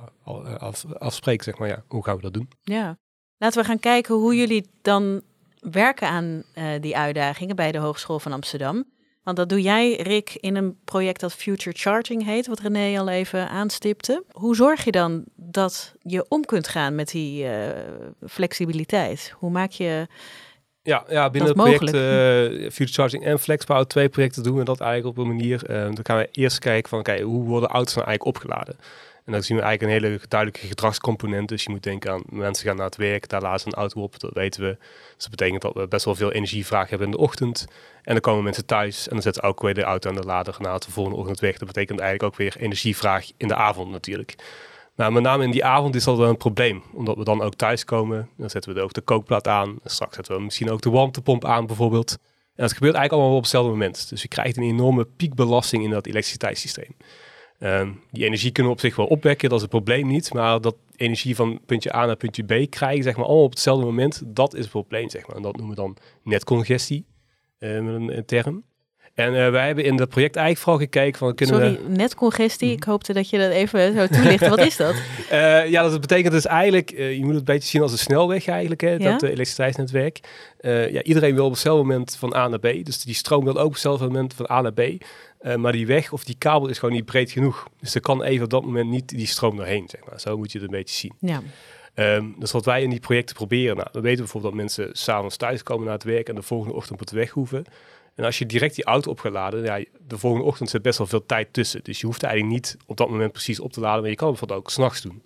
af, 0.58 0.84
afspreken, 0.98 1.44
zeg 1.44 1.58
maar. 1.58 1.68
Ja, 1.68 1.82
hoe 1.88 2.04
gaan 2.04 2.16
we 2.16 2.22
dat 2.22 2.34
doen? 2.34 2.48
Ja, 2.62 2.98
laten 3.38 3.60
we 3.60 3.66
gaan 3.66 3.78
kijken 3.78 4.14
hoe 4.14 4.36
jullie 4.36 4.68
dan 4.82 5.22
werken 5.60 6.08
aan 6.08 6.42
die 6.80 6.96
uitdagingen 6.96 7.56
bij 7.56 7.72
de 7.72 7.78
Hogeschool 7.78 8.18
van 8.18 8.32
Amsterdam. 8.32 8.84
Want 9.22 9.36
dat 9.36 9.48
doe 9.48 9.60
jij, 9.60 9.96
Rick, 9.96 10.36
in 10.40 10.56
een 10.56 10.78
project 10.84 11.20
dat 11.20 11.34
Future 11.34 11.76
Charging 11.78 12.24
heet, 12.24 12.46
wat 12.46 12.60
René 12.60 12.98
al 12.98 13.08
even 13.08 13.48
aanstipte. 13.48 14.24
Hoe 14.30 14.56
zorg 14.56 14.84
je 14.84 14.92
dan 14.92 15.24
dat 15.34 15.94
je 16.02 16.26
om 16.28 16.44
kunt 16.44 16.68
gaan 16.68 16.94
met 16.94 17.10
die 17.10 17.46
flexibiliteit? 18.26 19.34
Hoe 19.38 19.50
maak 19.50 19.70
je 19.70 20.06
ja, 20.88 21.04
ja 21.08 21.30
binnen 21.30 21.50
het 21.50 21.58
project 21.58 21.94
uh, 21.94 22.70
Future 22.70 22.92
Charging 22.92 23.24
en 23.24 23.38
FlexPower, 23.38 23.86
twee 23.86 24.08
projecten 24.08 24.42
doen 24.42 24.56
we 24.56 24.64
dat 24.64 24.80
eigenlijk 24.80 25.18
op 25.18 25.24
een 25.24 25.30
manier. 25.30 25.70
Uh, 25.70 25.76
dan 25.76 25.98
gaan 26.02 26.18
we 26.18 26.28
eerst 26.32 26.58
kijken 26.58 26.88
van, 26.88 26.98
oké, 26.98 27.20
hoe 27.20 27.44
worden 27.44 27.68
auto's 27.68 27.94
nou 27.94 28.06
eigenlijk 28.06 28.36
opgeladen? 28.36 28.76
En 29.24 29.32
dan 29.32 29.42
zien 29.42 29.56
we 29.56 29.62
eigenlijk 29.62 29.92
een 29.92 30.08
hele 30.08 30.20
duidelijke 30.28 30.66
gedragscomponent. 30.66 31.48
Dus 31.48 31.62
je 31.62 31.70
moet 31.70 31.82
denken 31.82 32.12
aan 32.12 32.22
mensen 32.26 32.66
gaan 32.66 32.76
naar 32.76 32.84
het 32.84 32.96
werk, 32.96 33.28
daar 33.28 33.42
laten 33.42 33.60
ze 33.60 33.66
een 33.66 33.72
auto 33.72 34.02
op, 34.02 34.20
dat 34.20 34.32
weten 34.32 34.62
we. 34.62 34.76
Dus 35.14 35.22
dat 35.22 35.30
betekent 35.30 35.62
dat 35.62 35.74
we 35.74 35.88
best 35.88 36.04
wel 36.04 36.14
veel 36.14 36.32
energievraag 36.32 36.88
hebben 36.88 37.06
in 37.06 37.12
de 37.12 37.18
ochtend. 37.18 37.66
En 38.02 38.12
dan 38.12 38.20
komen 38.20 38.44
mensen 38.44 38.66
thuis 38.66 39.06
en 39.08 39.12
dan 39.12 39.22
zetten 39.22 39.42
ze 39.42 39.48
ook 39.48 39.62
weer 39.62 39.74
de 39.74 39.82
auto 39.82 40.08
aan 40.08 40.16
de 40.16 40.22
lader 40.22 40.56
naar 40.58 40.78
de 40.78 40.90
volgende 40.90 41.18
ochtend 41.18 41.40
weg. 41.40 41.58
Dat 41.58 41.66
betekent 41.68 42.00
eigenlijk 42.00 42.32
ook 42.32 42.38
weer 42.38 42.56
energievraag 42.58 43.30
in 43.36 43.48
de 43.48 43.54
avond 43.54 43.90
natuurlijk. 43.90 44.34
Nou, 44.98 45.12
met 45.12 45.22
name 45.22 45.44
in 45.44 45.50
die 45.50 45.64
avond 45.64 45.94
is 45.94 46.04
dat 46.04 46.16
wel 46.16 46.28
een 46.28 46.36
probleem. 46.36 46.82
Omdat 46.92 47.16
we 47.16 47.24
dan 47.24 47.42
ook 47.42 47.54
thuiskomen. 47.54 48.28
Dan 48.36 48.50
zetten 48.50 48.74
we 48.74 48.80
ook 48.80 48.92
de 48.92 49.00
kookplaat 49.00 49.48
aan. 49.48 49.78
Straks 49.84 50.14
zetten 50.14 50.36
we 50.36 50.42
misschien 50.42 50.70
ook 50.70 50.80
de 50.80 50.90
warmtepomp 50.90 51.44
aan 51.44 51.66
bijvoorbeeld. 51.66 52.10
En 52.54 52.64
dat 52.64 52.72
gebeurt 52.72 52.94
eigenlijk 52.94 53.12
allemaal 53.12 53.36
op 53.36 53.42
hetzelfde 53.42 53.70
moment. 53.70 54.08
Dus 54.08 54.22
je 54.22 54.28
krijgt 54.28 54.56
een 54.56 54.62
enorme 54.62 55.04
piekbelasting 55.04 55.84
in 55.84 55.90
dat 55.90 56.06
elektriciteitssysteem. 56.06 56.96
Um, 57.60 58.00
die 58.10 58.24
energie 58.24 58.52
kunnen 58.52 58.72
we 58.72 58.78
op 58.78 58.84
zich 58.84 58.96
wel 58.96 59.06
opwekken, 59.06 59.48
dat 59.48 59.56
is 59.56 59.62
het 59.62 59.70
probleem 59.70 60.06
niet. 60.06 60.32
Maar 60.32 60.60
dat 60.60 60.76
energie 60.96 61.36
van 61.36 61.60
puntje 61.66 61.94
A 61.94 62.06
naar 62.06 62.16
puntje 62.16 62.42
B 62.42 62.70
krijgen, 62.70 63.02
zeg 63.02 63.16
maar, 63.16 63.24
allemaal 63.24 63.44
op 63.44 63.50
hetzelfde 63.50 63.84
moment, 63.84 64.22
dat 64.26 64.54
is 64.54 64.60
het 64.60 64.70
probleem, 64.70 65.08
zeg 65.10 65.26
maar. 65.26 65.36
En 65.36 65.42
dat 65.42 65.56
noemen 65.56 65.74
we 65.74 65.80
dan 65.80 65.96
netcongestie, 66.22 67.06
met 67.58 67.70
een, 67.70 68.16
een 68.16 68.24
term. 68.24 68.64
En 69.18 69.34
uh, 69.34 69.50
wij 69.50 69.66
hebben 69.66 69.84
in 69.84 69.96
dat 69.96 70.08
project 70.08 70.36
eigenlijk 70.36 70.64
vooral 70.64 70.82
gekeken 70.82 71.18
van 71.18 71.34
kunnen 71.34 71.56
Sorry, 71.56 71.80
we... 71.82 71.96
net 71.96 72.14
congestie. 72.14 72.70
Ik 72.70 72.84
hoopte 72.84 73.12
dat 73.12 73.30
je 73.30 73.38
dat 73.38 73.50
even 73.50 73.94
zo 73.94 74.06
toelicht. 74.06 74.48
Wat 74.48 74.58
is 74.58 74.76
dat? 74.76 74.94
Uh, 75.32 75.68
ja, 75.74 75.82
dat 75.82 76.00
betekent 76.00 76.32
dus 76.32 76.46
eigenlijk, 76.46 76.92
uh, 76.92 77.12
je 77.12 77.20
moet 77.20 77.28
het 77.28 77.38
een 77.38 77.44
beetje 77.44 77.68
zien 77.68 77.82
als 77.82 77.92
een 77.92 77.98
snelweg 77.98 78.46
eigenlijk, 78.46 78.80
hè, 78.80 78.90
ja? 78.90 78.98
dat 78.98 79.22
elektriciteitsnetwerk. 79.22 80.20
ja, 80.60 81.02
iedereen 81.02 81.34
wil 81.34 81.44
op 81.44 81.50
hetzelfde 81.50 81.82
moment 81.82 82.16
van 82.16 82.34
A 82.34 82.48
naar 82.48 82.58
B. 82.58 82.84
Dus 82.84 83.02
die 83.02 83.14
stroom 83.14 83.44
wil 83.44 83.58
ook 83.58 83.66
op 83.66 83.72
hetzelfde 83.72 84.04
moment 84.04 84.34
van 84.34 84.50
A 84.50 84.60
naar 84.60 84.72
B. 84.72 84.82
maar 85.56 85.72
die 85.72 85.86
weg 85.86 86.12
of 86.12 86.24
die 86.24 86.36
kabel 86.38 86.68
is 86.68 86.78
gewoon 86.78 86.94
niet 86.94 87.04
breed 87.04 87.30
genoeg. 87.30 87.68
Dus 87.80 87.94
er 87.94 88.00
kan 88.00 88.22
even 88.22 88.44
op 88.44 88.50
dat 88.50 88.64
moment 88.64 88.90
niet 88.90 89.08
die 89.08 89.26
stroom 89.26 89.56
doorheen, 89.56 89.88
zeg 89.88 90.00
maar. 90.08 90.20
Zo 90.20 90.36
moet 90.36 90.52
je 90.52 90.58
het 90.58 90.66
een 90.66 90.78
beetje 90.78 90.94
zien. 90.94 91.12
Ja. 91.20 91.42
Um, 92.16 92.34
dus 92.38 92.52
wat 92.52 92.64
wij 92.64 92.82
in 92.82 92.90
die 92.90 93.00
projecten 93.00 93.34
proberen, 93.34 93.76
nou, 93.76 93.88
we 93.92 94.00
weten 94.00 94.18
bijvoorbeeld 94.18 94.52
dat 94.52 94.62
mensen 94.62 94.88
s'avonds 94.92 95.36
thuis 95.36 95.62
komen 95.62 95.84
naar 95.84 95.94
het 95.94 96.04
werk 96.04 96.28
en 96.28 96.34
de 96.34 96.42
volgende 96.42 96.74
ochtend 96.74 97.00
op 97.00 97.06
de 97.06 97.16
weg 97.16 97.30
hoeven. 97.30 97.64
En 98.18 98.24
als 98.24 98.38
je 98.38 98.46
direct 98.46 98.74
die 98.74 98.84
auto 98.84 99.10
op 99.10 99.20
gaat 99.20 99.32
laden, 99.32 99.62
ja, 99.62 99.84
de 100.06 100.18
volgende 100.18 100.46
ochtend 100.46 100.70
zit 100.70 100.82
best 100.82 100.98
wel 100.98 101.06
veel 101.06 101.26
tijd 101.26 101.52
tussen. 101.52 101.80
Dus 101.82 102.00
je 102.00 102.06
hoeft 102.06 102.22
eigenlijk 102.22 102.54
niet 102.54 102.76
op 102.86 102.96
dat 102.96 103.10
moment 103.10 103.32
precies 103.32 103.60
op 103.60 103.72
te 103.72 103.80
laden, 103.80 104.00
maar 104.00 104.10
je 104.10 104.16
kan 104.16 104.28
het 104.28 104.38
bijvoorbeeld 104.38 104.66
ook 104.66 104.74
s'nachts 104.74 105.00
doen. 105.00 105.22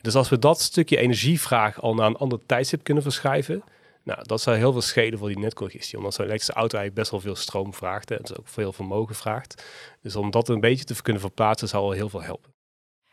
Dus 0.00 0.14
als 0.14 0.28
we 0.28 0.38
dat 0.38 0.60
stukje 0.60 0.96
energievraag 0.96 1.80
al 1.80 1.94
naar 1.94 2.06
een 2.06 2.16
ander 2.16 2.38
tijdstip 2.46 2.84
kunnen 2.84 3.02
verschuiven, 3.02 3.62
nou, 4.04 4.20
dat 4.22 4.40
zou 4.40 4.56
heel 4.56 4.72
veel 4.72 4.80
schelen 4.80 5.18
voor 5.18 5.28
die 5.28 5.38
netcongestie. 5.38 5.98
Omdat 5.98 6.14
zo'n 6.14 6.24
elektrische 6.24 6.60
auto 6.60 6.78
eigenlijk 6.78 7.08
best 7.08 7.10
wel 7.10 7.20
veel 7.20 7.42
stroom 7.42 7.74
vraagt 7.74 8.10
en 8.10 8.18
dus 8.20 8.36
ook 8.38 8.48
veel 8.48 8.72
vermogen 8.72 9.14
vraagt. 9.14 9.64
Dus 10.00 10.16
om 10.16 10.30
dat 10.30 10.48
een 10.48 10.60
beetje 10.60 10.84
te 10.84 11.02
kunnen 11.02 11.22
verplaatsen, 11.22 11.68
zou 11.68 11.82
al 11.82 11.90
heel 11.90 12.08
veel 12.08 12.22
helpen. 12.22 12.52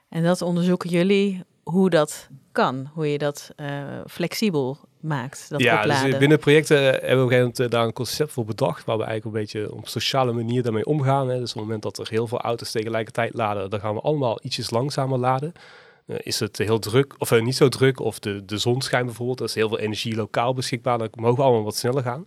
En 0.10 0.24
dat 0.24 0.42
onderzoeken 0.42 0.90
jullie 0.90 1.44
hoe 1.64 1.90
dat 1.90 2.30
kan, 2.52 2.90
hoe 2.94 3.12
je 3.12 3.18
dat 3.18 3.52
uh, 3.58 3.84
flexibel 4.08 4.78
maakt. 5.00 5.50
Dat 5.50 5.62
ja, 5.62 5.80
opladen. 5.80 6.10
dus 6.10 6.20
binnen 6.20 6.40
projecten 6.40 6.78
hebben 6.78 6.94
we 6.94 7.06
op 7.06 7.12
een 7.12 7.28
gegeven 7.28 7.52
moment 7.56 7.72
daar 7.72 7.86
een 7.86 7.94
concept 7.94 8.32
voor 8.32 8.46
bedacht, 8.46 8.86
waar 8.86 8.98
we 8.98 9.04
eigenlijk 9.04 9.36
een 9.36 9.42
beetje 9.42 9.74
op 9.74 9.88
sociale 9.88 10.32
manier 10.32 10.64
daarmee 10.64 10.86
omgaan. 10.86 11.30
Hè. 11.30 11.40
Dus 11.40 11.50
op 11.50 11.56
het 11.56 11.64
moment 11.64 11.84
dat 11.84 11.98
er 11.98 12.08
heel 12.10 12.28
veel 12.28 12.42
auto's 12.42 12.72
tegelijkertijd 12.72 13.34
laden, 13.34 13.70
dan 13.70 13.80
gaan 13.80 13.94
we 13.94 14.02
allemaal 14.02 14.40
ietsjes 14.42 14.70
langzamer 14.70 15.20
laden. 15.20 15.54
Uh, 16.06 16.16
is 16.20 16.40
het 16.40 16.58
heel 16.58 16.80
druk, 16.80 17.16
of 17.18 17.42
niet 17.42 17.56
zo 17.56 17.70
druk, 17.70 18.00
of 18.00 18.20
de, 18.20 18.46
de 18.46 18.58
zon 18.58 18.82
schijnt 18.82 19.06
bijvoorbeeld, 19.06 19.40
er 19.40 19.46
is 19.46 19.56
heel 19.56 19.68
veel 19.68 19.80
energie 19.80 20.16
lokaal 20.16 20.54
beschikbaar, 20.54 20.98
dan 20.98 21.10
mogen 21.12 21.38
we 21.38 21.44
allemaal 21.44 21.64
wat 21.64 21.76
sneller 21.76 22.04
gaan. 22.04 22.26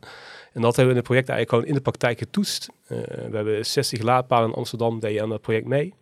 En 0.53 0.61
dat 0.63 0.77
hebben 0.77 0.85
we 0.85 0.91
in 0.91 0.97
het 0.97 1.05
project 1.05 1.29
eigenlijk 1.29 1.49
gewoon 1.49 1.67
in 1.67 1.75
de 1.75 1.81
praktijk 1.81 2.19
getoetst. 2.19 2.69
we 2.87 3.31
hebben 3.33 3.67
60 3.67 4.03
laadpalen 4.03 4.49
in 4.49 4.55
Amsterdam, 4.55 5.01
deed 5.01 5.15
je 5.15 5.23
aan 5.23 5.29
dat 5.29 5.41
project 5.41 5.67
mee. 5.67 5.95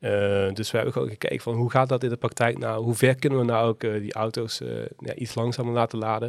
Uh, 0.00 0.52
dus 0.52 0.70
we 0.70 0.76
hebben 0.76 0.92
gewoon 0.92 1.08
gekeken 1.08 1.40
van 1.40 1.54
hoe 1.54 1.70
gaat 1.70 1.88
dat 1.88 2.02
in 2.02 2.08
de 2.08 2.16
praktijk 2.16 2.58
nou? 2.58 2.84
Hoe 2.84 2.94
ver 2.94 3.14
kunnen 3.14 3.38
we 3.38 3.44
nou 3.44 3.68
ook 3.68 3.82
uh, 3.82 4.00
die 4.00 4.12
auto's 4.12 4.60
uh, 4.60 4.86
ja, 4.98 5.14
iets 5.14 5.34
langzamer 5.34 5.72
laten 5.72 5.98
laden? 5.98 6.28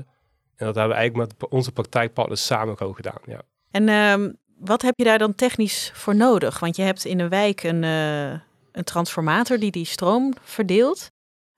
En 0.56 0.66
dat 0.66 0.76
hebben 0.76 0.94
we 0.96 1.00
eigenlijk 1.00 1.32
met 1.40 1.50
onze 1.50 1.72
praktijkpartners 1.72 2.46
samen 2.46 2.78
gewoon 2.78 2.96
gedaan. 2.96 3.22
Ja. 3.26 3.42
En 3.72 3.90
ehm, 3.90 4.32
wat 4.60 4.82
heb 4.82 4.94
je 4.98 5.04
daar 5.04 5.18
dan 5.18 5.36
technisch 5.36 5.92
voor 5.94 6.16
nodig? 6.16 6.60
Want 6.60 6.76
je 6.76 6.82
hebt 6.82 7.06
in 7.06 7.20
een 7.20 7.30
wijk 7.30 7.64
een, 7.64 7.84
een 7.84 8.84
transformator 8.84 9.60
die 9.60 9.72
die 9.72 9.86
stroom 9.86 10.34
verdeelt. 10.42 11.10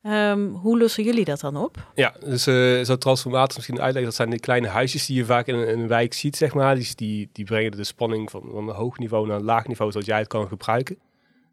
Ehm, 0.02 0.48
hoe 0.48 0.80
lossen 0.80 1.04
jullie 1.04 1.26
dat 1.26 1.40
dan 1.40 1.56
op? 1.58 1.78
Ja, 1.96 2.16
dus 2.20 2.48
uh, 2.48 2.84
zo'n 2.84 2.98
transformator 2.98 3.56
misschien 3.56 3.80
uitleggen. 3.80 4.04
Dat 4.04 4.16
zijn 4.16 4.30
die 4.30 4.40
kleine 4.40 4.68
huisjes 4.68 5.06
die 5.06 5.18
je 5.18 5.26
vaak 5.26 5.48
in 5.48 5.56
een, 5.56 5.88
wijk 5.88 6.14
ziet, 6.14 6.36
zeg 6.36 6.54
maar. 6.54 6.76
Die, 6.76 6.96
die, 6.96 7.30
die 7.32 7.46
brengen 7.46 7.72
de 7.72 7.84
spanning 7.84 8.32
van, 8.32 8.42
van 8.52 8.70
een 8.70 8.76
hoog 8.76 8.98
niveau 8.98 9.28
naar 9.28 9.38
een 9.38 9.44
laag 9.44 9.68
niveau, 9.68 9.92
zodat 9.92 10.08
jij 10.08 10.18
het 10.18 10.28
kan 10.28 10.48
gebruiken. 10.48 10.98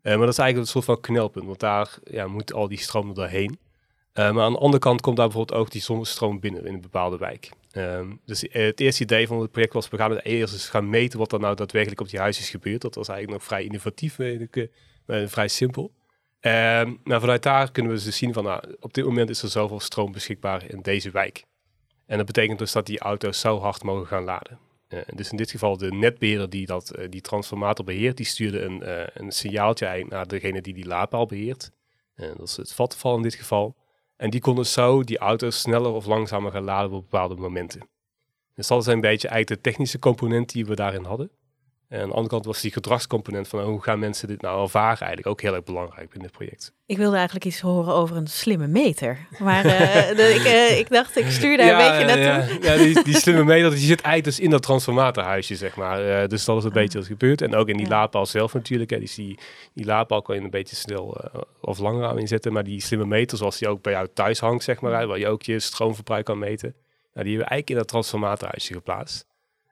Uh, 0.06 0.12
maar 0.12 0.26
dat 0.26 0.28
is 0.28 0.38
eigenlijk 0.38 0.58
een 0.58 0.72
soort 0.72 0.84
van 0.84 1.00
knelpunt, 1.00 1.46
want 1.46 1.60
daar 1.60 1.98
ja, 2.04 2.26
moet 2.26 2.52
al 2.52 2.68
die 2.68 2.78
stroom 2.78 3.14
doorheen. 3.14 3.58
Uh, 4.14 4.30
maar 4.30 4.44
aan 4.44 4.52
de 4.52 4.58
andere 4.58 4.82
kant 4.82 5.00
komt 5.00 5.16
daar 5.16 5.26
bijvoorbeeld 5.26 5.58
ook 5.58 5.70
die 5.70 5.82
zonnestroom 5.82 6.40
binnen 6.40 6.66
in 6.66 6.75
een 6.75 6.80
bepaalde 6.80 7.18
wijk. 7.18 7.50
Um, 7.72 8.20
dus 8.25 8.46
het 8.50 8.80
eerste 8.80 9.02
idee 9.02 9.26
van 9.26 9.40
het 9.40 9.50
project 9.50 9.72
was, 9.72 9.88
we 9.88 9.96
gaan 9.96 10.10
het 10.10 10.25
eerst 10.25 10.68
gaan 10.68 10.90
meten 10.90 11.18
wat 11.18 11.32
er 11.32 11.40
nou 11.40 11.54
daadwerkelijk 11.54 12.00
op 12.00 12.08
die 12.08 12.18
huisjes 12.20 12.50
gebeurt. 12.50 12.80
Dat 12.80 12.94
was 12.94 13.08
eigenlijk 13.08 13.38
nog 13.38 13.48
vrij 13.48 13.64
innovatief, 13.64 14.18
ik, 14.18 14.68
vrij 15.06 15.48
simpel. 15.48 15.92
Um, 16.40 17.00
maar 17.04 17.20
vanuit 17.20 17.42
daar 17.42 17.72
kunnen 17.72 17.92
we 17.92 18.04
dus 18.04 18.16
zien 18.16 18.32
van, 18.32 18.44
nou, 18.44 18.76
op 18.80 18.94
dit 18.94 19.04
moment 19.04 19.30
is 19.30 19.42
er 19.42 19.48
zoveel 19.48 19.80
stroom 19.80 20.12
beschikbaar 20.12 20.70
in 20.70 20.82
deze 20.82 21.10
wijk. 21.10 21.44
En 22.06 22.16
dat 22.16 22.26
betekent 22.26 22.58
dus 22.58 22.72
dat 22.72 22.86
die 22.86 22.98
auto's 22.98 23.40
zo 23.40 23.58
hard 23.58 23.82
mogen 23.82 24.06
gaan 24.06 24.25
laden. 24.25 24.58
Uh, 24.88 25.00
dus 25.14 25.31
in 25.31 25.37
dit 25.37 25.50
geval 25.50 25.76
de 25.76 25.93
netbeheerder 25.93 26.50
die 26.50 26.66
dat, 26.66 26.99
uh, 26.99 27.07
die 27.11 27.21
transformator 27.21 27.85
beheert, 27.85 28.16
die 28.16 28.26
stuurde 28.26 28.61
een, 28.62 28.83
uh, 28.83 29.07
een 29.14 29.33
signaaltje 29.33 29.87
eigenlijk 29.87 30.16
naar 30.16 30.26
degene 30.26 30.61
die 30.61 30.75
die 30.75 30.87
laadpaal 30.87 31.26
beheert. 31.26 31.71
dat 32.14 32.49
is 32.49 32.57
het 32.57 32.73
vattenval 32.73 33.16
in 33.16 33.23
dit 33.23 33.35
geval. 33.35 33.76
En 34.16 34.31
die 34.31 34.40
konden 34.40 34.66
zo 34.66 35.02
die 35.02 35.19
auto's 35.19 35.61
sneller 35.61 35.93
of 35.93 36.07
langzamer 36.07 36.50
gaan 36.50 36.64
laden 36.64 36.90
op 36.90 37.02
bepaalde 37.11 37.35
momenten. 37.35 37.88
Dus 38.55 38.66
dat 38.66 38.81
is 38.81 38.87
een 38.87 39.00
beetje 39.00 39.28
eigenlijk 39.28 39.62
de 39.62 39.71
technische 39.71 39.99
component 39.99 40.52
die 40.52 40.66
we 40.66 40.75
daarin 40.75 41.05
hadden. 41.05 41.31
En 41.88 42.00
aan 42.00 42.09
de 42.09 42.14
andere 42.14 42.28
kant 42.28 42.45
was 42.45 42.61
die 42.61 42.73
gedragscomponent 42.73 43.49
van 43.49 43.61
hoe 43.61 43.83
gaan 43.83 43.99
mensen 43.99 44.28
dit 44.28 44.40
nou 44.40 44.62
ervaren 44.62 44.99
eigenlijk 44.99 45.26
ook 45.26 45.40
heel 45.40 45.55
erg 45.55 45.64
belangrijk 45.64 46.14
in 46.14 46.21
dit 46.21 46.31
project. 46.31 46.73
Ik 46.87 46.97
wilde 46.97 47.16
eigenlijk 47.16 47.45
iets 47.45 47.61
horen 47.61 47.95
over 47.95 48.16
een 48.16 48.26
slimme 48.26 48.66
meter. 48.66 49.26
Maar 49.38 49.66
uh, 50.16 50.35
ik, 50.35 50.45
uh, 50.45 50.78
ik, 50.78 50.88
dacht, 50.88 51.16
ik 51.16 51.31
stuur 51.31 51.57
daar 51.57 51.71
een 51.71 51.90
beetje 51.90 52.16
naartoe. 52.16 52.59
Ja, 52.61 52.73
ja 52.73 52.83
die, 52.83 53.02
die, 53.05 53.16
slimme 53.16 53.45
meter 53.45 53.71
die 53.71 53.78
zit 53.78 54.00
eigenlijk 54.00 54.37
dus 54.37 54.45
in 54.45 54.50
dat 54.50 54.62
transformatorhuisje, 54.62 55.57
zeg 55.57 55.76
maar. 55.76 56.23
Uh, 56.23 56.28
dus 56.28 56.45
dat 56.45 56.57
is 56.57 56.64
een 56.64 56.69
ah. 56.69 56.76
beetje 56.76 56.99
wat 56.99 57.07
gebeurt. 57.07 57.43
En 57.43 57.55
ook 57.55 57.69
in 57.69 57.76
die 57.76 57.87
ja. 57.87 57.93
laadpaal 57.93 58.26
zelf 58.26 58.55
natuurlijk. 58.55 58.90
Hè. 58.90 58.99
Die, 58.99 59.12
die, 59.14 59.38
die 59.75 59.85
laadpaal 59.85 60.23
kan 60.23 60.37
je 60.37 60.40
een 60.40 60.50
beetje 60.50 60.76
snel 60.76 61.31
of 61.61 61.78
langer 61.78 62.07
aan 62.07 62.19
inzetten. 62.19 62.52
Maar 62.52 62.64
die 62.64 62.81
slimme 62.81 63.07
meter, 63.07 63.38
zoals 63.38 63.59
die 63.59 63.69
ook 63.69 63.83
bij 63.83 63.93
jou 63.93 64.09
thuis 64.14 64.40
hangt, 64.40 64.64
zeg 64.64 64.81
maar, 64.81 65.07
waar 65.07 65.19
je 65.19 65.28
ook 65.28 65.43
je 65.43 65.61
stroomverbruik 65.61 66.25
kan 66.25 66.38
meten. 66.38 66.75
Nou, 67.16 67.28
die 67.28 67.37
hebben 67.37 67.38
we 67.38 67.50
eigenlijk 67.50 67.71
in 67.71 67.76
dat 67.76 67.88
transformatorhuisje 67.88 68.73
geplaatst. 68.73 69.26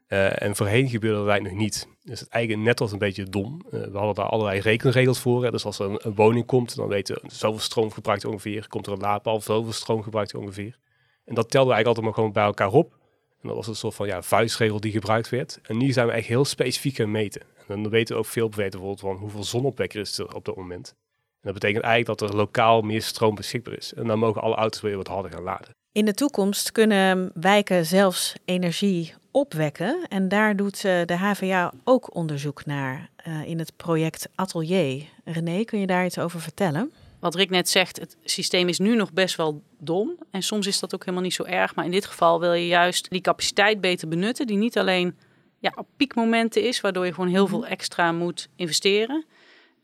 Uh, 0.08 0.42
en 0.42 0.56
voorheen 0.56 0.88
gebeurde 0.88 1.18
dat 1.18 1.28
eigenlijk 1.28 1.56
nog 1.56 1.64
niet. 1.64 1.88
Dus 2.02 2.20
het 2.20 2.28
eigenlijk 2.28 2.64
net 2.64 2.78
was 2.78 2.92
een 2.92 2.98
beetje 2.98 3.24
dom. 3.24 3.62
Uh, 3.66 3.70
we 3.70 3.96
hadden 3.96 4.14
daar 4.14 4.26
allerlei 4.26 4.60
rekenregels 4.60 5.18
voor. 5.18 5.44
Hè. 5.44 5.50
Dus 5.50 5.64
als 5.64 5.78
er 5.78 6.06
een, 6.06 6.14
woning 6.14 6.46
komt, 6.46 6.76
dan 6.76 6.88
weten 6.88 7.14
we 7.14 7.20
zoveel 7.26 7.60
stroom 7.60 7.90
gebruikt 7.90 8.24
ongeveer. 8.24 8.68
Komt 8.68 8.86
er 8.86 8.92
een 8.92 8.98
laadpaal, 8.98 9.40
zoveel 9.40 9.72
stroom 9.72 10.02
gebruikt 10.02 10.34
ongeveer. 10.34 10.78
En 11.24 11.34
dat 11.34 11.50
telden 11.50 11.68
we 11.68 11.74
eigenlijk 11.74 11.86
altijd 11.86 12.04
maar 12.04 12.14
gewoon 12.14 12.32
bij 12.32 12.44
elkaar 12.44 12.78
op. 12.78 12.92
En 13.42 13.48
dat 13.48 13.56
was 13.56 13.66
een 13.66 13.76
soort 13.76 13.94
van 13.94 14.06
ja, 14.06 14.22
vuistregel 14.22 14.80
die 14.80 14.92
gebruikt 14.92 15.28
werd. 15.28 15.58
En 15.62 15.76
nu 15.76 15.92
zijn 15.92 16.06
we 16.06 16.12
echt 16.12 16.26
heel 16.26 16.44
specifiek 16.44 16.96
gaan 16.96 17.10
meten. 17.10 17.42
En 17.68 17.82
dan 17.82 17.90
weten 17.90 18.14
we 18.14 18.20
ook 18.20 18.26
veel 18.26 18.50
weten 18.50 18.70
bijvoorbeeld 18.70 19.00
van 19.00 19.16
hoeveel 19.16 19.44
zonopwekker 19.44 20.00
is 20.00 20.18
er 20.18 20.34
op 20.34 20.44
dat 20.44 20.56
moment. 20.56 20.88
En 20.88 21.52
dat 21.52 21.60
betekent 21.60 21.84
eigenlijk 21.84 22.18
dat 22.18 22.30
er 22.30 22.36
lokaal 22.36 22.80
meer 22.80 23.02
stroom 23.02 23.34
beschikbaar 23.34 23.76
is. 23.76 23.94
En 23.94 24.06
dan 24.06 24.18
mogen 24.18 24.42
alle 24.42 24.54
auto's 24.54 24.80
weer 24.80 24.96
wat 24.96 25.08
harder 25.08 25.32
gaan 25.32 25.42
laden. 25.42 25.74
In 25.92 26.04
de 26.04 26.14
toekomst 26.14 26.72
kunnen 26.72 27.30
wijken 27.34 27.86
zelfs 27.86 28.34
energie 28.44 29.14
opwekken. 29.34 30.06
En 30.08 30.28
daar 30.28 30.56
doet 30.56 30.80
de 30.82 31.16
HVA 31.16 31.72
ook 31.84 32.14
onderzoek 32.14 32.64
naar 32.64 33.08
uh, 33.26 33.44
in 33.44 33.58
het 33.58 33.76
project 33.76 34.28
Atelier. 34.34 35.02
René, 35.24 35.64
kun 35.64 35.80
je 35.80 35.86
daar 35.86 36.04
iets 36.04 36.18
over 36.18 36.40
vertellen? 36.40 36.92
Wat 37.20 37.34
Rick 37.34 37.50
net 37.50 37.68
zegt, 37.68 38.00
het 38.00 38.16
systeem 38.24 38.68
is 38.68 38.78
nu 38.78 38.96
nog 38.96 39.12
best 39.12 39.36
wel 39.36 39.62
dom. 39.78 40.16
En 40.30 40.42
soms 40.42 40.66
is 40.66 40.80
dat 40.80 40.94
ook 40.94 41.00
helemaal 41.00 41.22
niet 41.22 41.34
zo 41.34 41.44
erg. 41.44 41.74
Maar 41.74 41.84
in 41.84 41.90
dit 41.90 42.06
geval 42.06 42.40
wil 42.40 42.52
je 42.52 42.66
juist 42.66 43.10
die 43.10 43.20
capaciteit 43.20 43.80
beter 43.80 44.08
benutten. 44.08 44.46
Die 44.46 44.56
niet 44.56 44.78
alleen 44.78 45.16
ja, 45.58 45.72
op 45.74 45.86
piekmomenten 45.96 46.62
is, 46.62 46.80
waardoor 46.80 47.06
je 47.06 47.14
gewoon 47.14 47.30
heel 47.30 47.46
veel 47.46 47.66
extra 47.66 48.12
moet 48.12 48.48
investeren. 48.56 49.24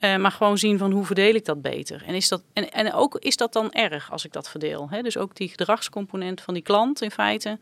Uh, 0.01 0.17
maar 0.17 0.31
gewoon 0.31 0.59
zien 0.59 0.79
van 0.79 0.93
hoe 0.93 1.05
verdeel 1.05 1.35
ik 1.35 1.45
dat 1.45 1.63
beter. 1.63 2.03
En, 2.07 2.15
is 2.15 2.29
dat, 2.29 2.43
en, 2.53 2.71
en 2.71 2.93
ook 2.93 3.17
is 3.19 3.37
dat 3.37 3.53
dan 3.53 3.73
erg 3.73 4.11
als 4.11 4.25
ik 4.25 4.33
dat 4.33 4.51
verdeel. 4.51 4.91
Hè? 4.91 5.03
Dus 5.03 5.17
ook 5.17 5.37
die 5.37 5.49
gedragscomponent 5.49 6.41
van 6.41 6.55
die 6.55 6.63
klant 6.63 7.03
in 7.03 7.11
feite 7.11 7.59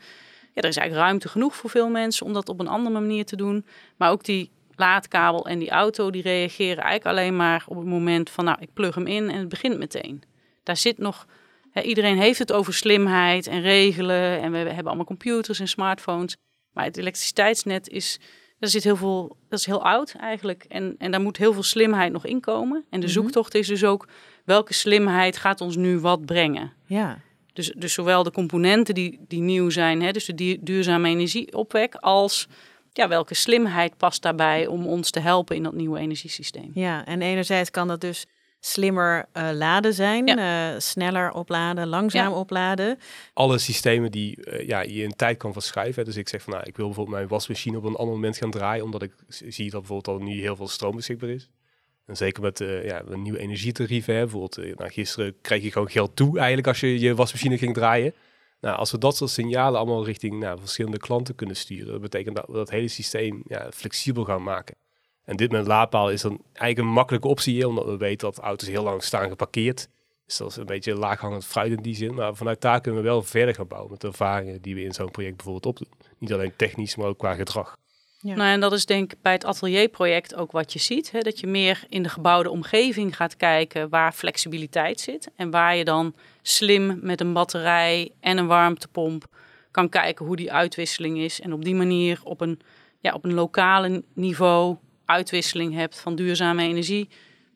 ja, 0.59 0.65
er 0.65 0.71
is 0.71 0.77
eigenlijk 0.77 1.09
ruimte 1.09 1.29
genoeg 1.29 1.57
voor 1.57 1.71
veel 1.71 1.89
mensen 1.89 2.27
om 2.27 2.33
dat 2.33 2.49
op 2.49 2.61
een 2.61 2.69
andere 2.69 3.01
manier 3.01 3.25
te 3.25 3.37
doen. 3.37 3.67
Maar 3.97 4.11
ook 4.11 4.25
die 4.25 4.51
laadkabel 4.75 5.47
en 5.47 5.59
die 5.59 5.71
auto, 5.71 6.11
die 6.11 6.23
reageren 6.23 6.83
eigenlijk 6.83 7.07
alleen 7.07 7.37
maar 7.37 7.65
op 7.67 7.77
het 7.77 7.87
moment 7.87 8.31
van, 8.31 8.45
nou, 8.45 8.57
ik 8.61 8.73
plug 8.73 8.95
hem 8.95 9.07
in 9.07 9.31
en 9.31 9.39
het 9.39 9.49
begint 9.49 9.79
meteen. 9.79 10.23
Daar 10.63 10.77
zit 10.77 10.99
nog, 10.99 11.27
hè, 11.71 11.83
iedereen 11.83 12.19
heeft 12.19 12.39
het 12.39 12.53
over 12.53 12.75
slimheid 12.75 13.47
en 13.47 13.61
regelen 13.61 14.41
en 14.41 14.53
we 14.53 14.59
hebben 14.59 14.87
allemaal 14.87 15.05
computers 15.05 15.61
en 15.61 15.69
smartphones. 15.69 16.37
Maar 16.73 16.85
het 16.85 16.97
elektriciteitsnet 16.97 17.89
is, 17.89 18.19
daar 18.59 18.71
zit 18.71 18.85
heel 18.85 18.97
veel, 18.97 19.37
dat 19.49 19.59
is 19.59 19.67
heel 19.67 19.85
oud 19.85 20.15
eigenlijk. 20.21 20.65
En, 20.69 20.95
en 20.99 21.11
daar 21.11 21.21
moet 21.21 21.37
heel 21.37 21.53
veel 21.53 21.63
slimheid 21.63 22.13
nog 22.13 22.27
in 22.27 22.41
komen. 22.41 22.85
En 22.91 23.01
de 23.01 23.07
mhm. 23.07 23.15
zoektocht 23.15 23.55
is 23.55 23.67
dus 23.67 23.85
ook, 23.85 24.09
welke 24.45 24.75
slimheid 24.75 25.37
gaat 25.37 25.61
ons 25.61 25.77
nu 25.77 25.99
wat 25.99 26.25
brengen? 26.25 26.73
Ja. 26.87 27.19
Dus, 27.59 27.73
dus 27.77 27.93
zowel 27.93 28.23
de 28.23 28.31
componenten 28.31 28.95
die, 28.95 29.21
die 29.29 29.41
nieuw 29.41 29.71
zijn, 29.71 30.03
hè, 30.03 30.11
dus 30.11 30.25
de 30.25 30.59
duurzame 30.61 31.09
energieopwek, 31.09 31.95
als 31.95 32.49
ja, 32.93 33.09
welke 33.09 33.35
slimheid 33.35 33.97
past 33.97 34.23
daarbij 34.23 34.67
om 34.67 34.87
ons 34.87 35.11
te 35.11 35.21
helpen 35.21 35.57
in 35.57 35.63
dat 35.63 35.73
nieuwe 35.73 35.99
energiesysteem. 35.99 36.71
Ja, 36.75 37.05
en 37.05 37.23
enerzijds 37.23 37.71
kan 37.71 37.89
dat 37.89 38.01
dus 38.01 38.27
slimmer 38.61 39.27
uh, 39.35 39.49
laden 39.53 39.95
zijn, 39.95 40.27
ja. 40.27 40.73
uh, 40.73 40.81
sneller 40.81 41.33
opladen, 41.33 41.87
langzaam 41.87 42.31
ja. 42.33 42.39
opladen. 42.39 42.99
Alle 43.33 43.59
systemen 43.59 44.11
die 44.11 44.39
uh, 44.45 44.67
ja, 44.67 44.81
je 44.81 45.03
in 45.03 45.17
tijd 45.17 45.37
kan 45.37 45.53
verschuiven. 45.53 46.05
Dus 46.05 46.17
ik 46.17 46.29
zeg 46.29 46.43
van, 46.43 46.53
nou, 46.53 46.65
ik 46.67 46.77
wil 46.77 46.87
bijvoorbeeld 46.87 47.17
mijn 47.17 47.29
wasmachine 47.29 47.77
op 47.77 47.85
een 47.85 47.97
ander 47.97 48.15
moment 48.15 48.37
gaan 48.37 48.51
draaien, 48.51 48.85
omdat 48.85 49.03
ik 49.03 49.13
zie 49.29 49.71
dat 49.71 49.81
bijvoorbeeld 49.81 50.19
al 50.19 50.25
nu 50.25 50.41
heel 50.41 50.57
veel 50.57 50.69
stroom 50.69 50.97
beschikbaar 50.97 51.31
is. 51.31 51.49
En 52.09 52.17
zeker 52.17 52.43
met 52.43 52.61
uh, 52.61 52.85
ja, 52.85 53.03
een 53.07 53.23
nieuwe 53.23 53.39
energietarieven. 53.39 54.15
Hè. 54.15 54.21
Bijvoorbeeld, 54.21 54.59
uh, 54.59 54.77
nou, 54.77 54.91
gisteren 54.91 55.35
kreeg 55.41 55.63
je 55.63 55.73
gewoon 55.73 55.91
geld 55.91 56.17
toe 56.17 56.37
eigenlijk 56.37 56.67
als 56.67 56.81
je 56.81 56.99
je 56.99 57.15
wasmachine 57.15 57.59
ging 57.59 57.75
draaien. 57.75 58.15
Nou, 58.61 58.77
als 58.77 58.91
we 58.91 58.99
dat 58.99 59.17
soort 59.17 59.31
signalen 59.31 59.81
allemaal 59.81 60.05
richting 60.05 60.41
nou, 60.41 60.59
verschillende 60.59 60.99
klanten 60.99 61.35
kunnen 61.35 61.57
sturen, 61.57 61.93
dat 61.93 62.01
betekent 62.01 62.37
dat 62.37 62.47
we 62.47 62.53
dat 62.53 62.71
hele 62.71 62.89
systeem 62.89 63.43
ja, 63.47 63.71
flexibel 63.75 64.25
gaan 64.25 64.43
maken. 64.43 64.77
En 65.25 65.37
dit 65.37 65.51
met 65.51 65.67
laadpaal 65.67 66.11
is 66.11 66.23
dan 66.23 66.43
eigenlijk 66.53 66.79
een 66.79 66.95
makkelijke 66.95 67.29
optie, 67.29 67.69
omdat 67.69 67.85
we 67.85 67.97
weten 67.97 68.31
dat 68.31 68.39
auto's 68.39 68.69
heel 68.69 68.83
lang 68.83 69.03
staan 69.03 69.29
geparkeerd. 69.29 69.89
Dus 70.27 70.37
dat 70.37 70.51
is 70.51 70.57
een 70.57 70.67
beetje 70.67 70.95
laaghangend 70.95 71.45
fruit 71.45 71.73
in 71.73 71.83
die 71.83 71.95
zin. 71.95 72.15
Maar 72.15 72.37
vanuit 72.37 72.61
daar 72.61 72.81
kunnen 72.81 73.03
we 73.03 73.09
wel 73.09 73.23
verder 73.23 73.55
gaan 73.55 73.69
bouwen 73.69 73.91
met 73.91 74.01
de 74.01 74.07
ervaringen 74.07 74.63
die 74.63 74.75
we 74.75 74.83
in 74.83 74.93
zo'n 74.93 75.11
project 75.11 75.37
bijvoorbeeld 75.37 75.67
opdoen. 75.67 75.99
Niet 76.19 76.33
alleen 76.33 76.57
technisch, 76.57 76.97
maar 76.97 77.07
ook 77.07 77.19
qua 77.19 77.35
gedrag. 77.35 77.77
Nou, 78.21 78.41
en 78.41 78.61
dat 78.61 78.73
is 78.73 78.87
denk 78.87 79.13
ik 79.13 79.23
bij 79.23 79.33
het 79.33 79.45
atelierproject 79.45 80.35
ook 80.35 80.53
wat 80.53 80.73
je 80.73 80.79
ziet. 80.79 81.11
Hè? 81.11 81.21
Dat 81.21 81.41
je 81.41 81.47
meer 81.47 81.85
in 81.89 82.03
de 82.03 82.09
gebouwde 82.09 82.51
omgeving 82.51 83.17
gaat 83.17 83.37
kijken 83.37 83.89
waar 83.89 84.13
flexibiliteit 84.13 85.01
zit. 85.01 85.31
En 85.37 85.51
waar 85.51 85.77
je 85.77 85.85
dan 85.85 86.15
slim 86.43 86.99
met 87.03 87.21
een 87.21 87.33
batterij 87.33 88.11
en 88.21 88.39
een 88.39 88.47
warmtepomp 88.47 89.27
kan 89.71 89.89
kijken 89.89 90.27
hoe 90.27 90.37
die 90.37 90.53
uitwisseling 90.53 91.19
is. 91.19 91.41
En 91.41 91.53
op 91.53 91.65
die 91.65 91.75
manier 91.75 92.21
op 92.25 92.41
een, 92.41 92.61
ja, 93.01 93.13
op 93.13 93.25
een 93.25 93.35
lokale 93.35 94.03
niveau 94.15 94.77
uitwisseling 95.05 95.75
hebt 95.75 96.01
van 96.01 96.15
duurzame 96.15 96.63
energie. 96.63 97.09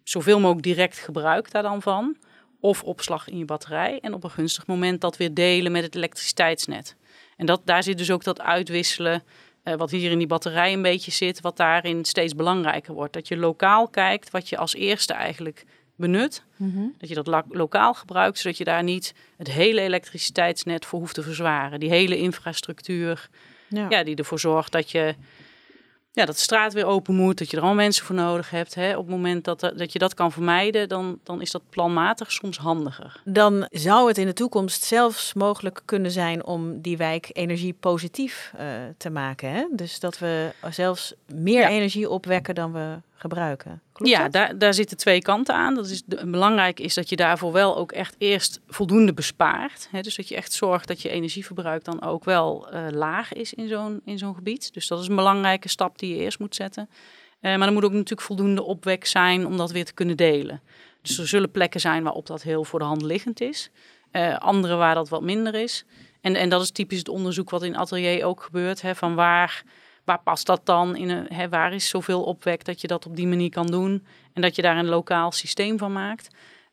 Zoveel 0.03 0.41
mogelijk 0.41 0.65
direct 0.65 0.99
gebruik 0.99 1.51
daar 1.51 1.63
dan 1.63 1.83
van. 1.83 2.17
Of 2.61 2.83
opslag 2.83 3.29
in 3.29 3.39
je 3.39 3.45
batterij. 3.45 3.99
En 4.01 4.15
op 4.15 4.25
een 4.25 4.31
gunstig 4.31 4.67
moment 4.67 5.01
dat 5.01 5.17
weer 5.17 5.35
delen 5.35 5.73
met 5.73 5.83
het 5.83 5.95
elektriciteitsnet. 5.95 6.97
En 7.37 7.47
dat, 7.47 7.61
daar 7.65 7.83
zit 7.83 7.99
dus 7.99 8.11
ook 8.11 8.25
dat 8.25 8.41
uitwisselen 8.41 9.23
uh, 9.65 9.75
wat 9.75 9.91
hier 9.91 10.11
in 10.11 10.19
die 10.19 10.27
batterij 10.27 10.73
een 10.73 10.83
beetje 10.83 11.11
zit, 11.11 11.41
wat 11.41 11.57
daarin 11.57 12.05
steeds 12.05 12.35
belangrijker 12.35 12.95
wordt. 12.95 13.13
Dat 13.13 13.29
je 13.29 13.37
lokaal 13.37 13.89
kijkt 13.89 14.31
wat 14.31 14.49
je 14.49 14.57
als 14.57 14.75
eerste 14.75 15.13
eigenlijk 15.13 15.65
benut. 15.97 16.43
Mhm. 16.57 16.87
Dat 16.99 17.09
je 17.09 17.23
dat 17.23 17.45
lokaal 17.49 17.95
gebruikt, 17.95 18.39
zodat 18.39 18.59
je 18.59 18.65
daar 18.65 18.83
niet 18.83 19.15
het 19.37 19.51
hele 19.51 19.81
elektriciteitsnet 19.81 20.85
voor 20.85 20.99
hoeft 20.99 21.15
te 21.15 21.23
verzwaren. 21.23 21.81
Die 21.81 21.91
hele 21.91 22.17
infrastructuur, 22.17 23.29
ja. 23.69 23.87
ja 23.89 24.05
die 24.05 24.17
ervoor 24.17 24.41
zorgt 24.41 24.73
dat 24.73 24.91
je 24.91 25.15
ja, 26.13 26.25
dat 26.25 26.35
de 26.35 26.41
straat 26.41 26.73
weer 26.73 26.87
open 26.87 27.15
moet, 27.15 27.39
dat 27.39 27.51
je 27.51 27.57
er 27.57 27.63
al 27.63 27.75
mensen 27.75 28.05
voor 28.05 28.15
nodig 28.15 28.51
hebt. 28.51 28.75
Hè. 28.75 28.97
Op 28.97 29.07
het 29.07 29.15
moment 29.15 29.45
dat, 29.45 29.61
dat 29.61 29.93
je 29.93 29.99
dat 29.99 30.15
kan 30.15 30.33
vermijden, 30.33 30.89
dan, 30.89 31.19
dan 31.23 31.41
is 31.41 31.51
dat 31.51 31.63
planmatig 31.71 32.33
soms 32.33 32.57
handiger. 32.57 33.21
Dan 33.25 33.67
zou 33.71 34.09
het 34.09 34.19
in 34.19 34.27
de 34.27 34.33
toekomst 34.33 34.83
zelfs 34.83 35.35
mogelijk 35.35 35.83
kunnen 35.85 36.11
zijn 36.11 36.45
om 36.45 36.81
die 36.81 36.97
wijk 36.97 37.31
energiepositief 37.33 38.53
uh, 38.55 38.63
te 38.97 39.11
maken. 39.11 39.51
Hè? 39.51 39.67
Dus 39.71 40.01
dat 40.01 40.19
we 40.19 40.53
zelfs 40.71 41.15
meer 41.27 41.67
energie 41.67 42.11
opwekken 42.11 42.55
dan 42.55 42.73
we 42.73 42.97
gebruiken. 43.23 43.83
Klopt 43.93 44.11
ja, 44.11 44.23
dat? 44.23 44.33
daar, 44.33 44.59
daar 44.59 44.75
zitten 44.75 44.97
twee 44.97 45.23
kanten 45.23 45.55
aan. 45.55 45.75
Dat 45.75 45.89
is 45.89 46.03
de, 46.05 46.27
belangrijk 46.27 46.81
is 46.81 46.95
dat 46.95 47.09
je 47.09 47.17
daarvoor 47.17 47.53
wel 47.53 47.77
ook 47.77 47.93
echt 47.93 48.15
eerst 48.19 48.61
voldoende 48.67 49.15
bespaart. 49.15 49.89
Hè? 49.91 50.01
Dus 50.01 50.17
dat 50.17 50.29
je 50.29 50.37
echt 50.37 50.53
zorgt 50.53 50.89
dat 50.89 51.03
je 51.03 51.09
energieverbruik 51.09 51.85
dan 51.85 52.03
ook 52.03 52.25
wel 52.25 52.71
eh, 52.71 52.87
laag 52.91 53.33
is 53.33 53.55
in 53.55 53.69
zo'n, 53.69 54.01
in 54.05 54.19
zo'n 54.19 54.35
gebied. 54.35 54.75
Dus 54.75 54.87
dat 54.87 55.01
is 55.01 55.09
een 55.09 55.17
belangrijke 55.17 55.69
stap 55.69 55.99
die 55.99 56.15
je 56.15 56.21
eerst 56.21 56.39
moet 56.39 56.55
zetten. 56.55 56.89
Eh, 57.41 57.57
maar 57.57 57.67
er 57.67 57.73
moet 57.73 57.85
ook 57.85 57.93
natuurlijk 57.93 58.21
voldoende 58.21 58.63
opwek 58.63 59.07
zijn 59.07 59.47
om 59.47 59.57
dat 59.57 59.71
weer 59.71 59.85
te 59.85 59.95
kunnen 59.95 60.17
delen. 60.17 60.61
Dus 61.03 61.19
er 61.19 61.29
zullen 61.29 61.51
plekken 61.51 61.81
zijn 61.81 62.03
waarop 62.03 62.27
dat 62.27 62.43
heel 62.43 62.65
voor 62.65 62.79
de 62.79 62.85
hand 62.85 63.03
liggend 63.03 63.41
is. 63.41 63.71
Eh, 64.11 64.37
andere 64.37 64.77
waar 64.77 64.95
dat 64.95 65.09
wat 65.09 65.23
minder 65.23 65.55
is. 65.55 65.85
En, 66.21 66.35
en 66.35 66.49
dat 66.49 66.63
is 66.63 66.71
typisch 66.71 66.99
het 66.99 67.09
onderzoek 67.09 67.51
wat 67.51 67.63
in 67.63 67.77
atelier 67.77 68.25
ook 68.25 68.43
gebeurt. 68.43 68.83
Hè, 68.83 68.95
van 68.95 69.15
waar, 69.15 69.63
waar 70.05 70.21
past 70.23 70.47
dat 70.47 70.61
dan? 70.67 70.97
In 70.97 71.09
een, 71.11 71.27
hè, 71.29 71.49
waar 71.49 71.73
is 71.73 71.89
zoveel 71.89 72.23
opwek 72.23 72.65
dat 72.65 72.81
je 72.81 72.87
dat 72.87 73.07
op 73.07 73.17
die 73.17 73.27
manier 73.27 73.51
kan 73.51 73.67
doen? 73.67 74.07
En 74.33 74.43
dat 74.43 74.57
je 74.57 74.63
daar 74.63 74.77
een 74.77 74.89
lokaal 74.89 75.33
systeem 75.33 75.79
van 75.79 75.93
maakt. 75.93 76.29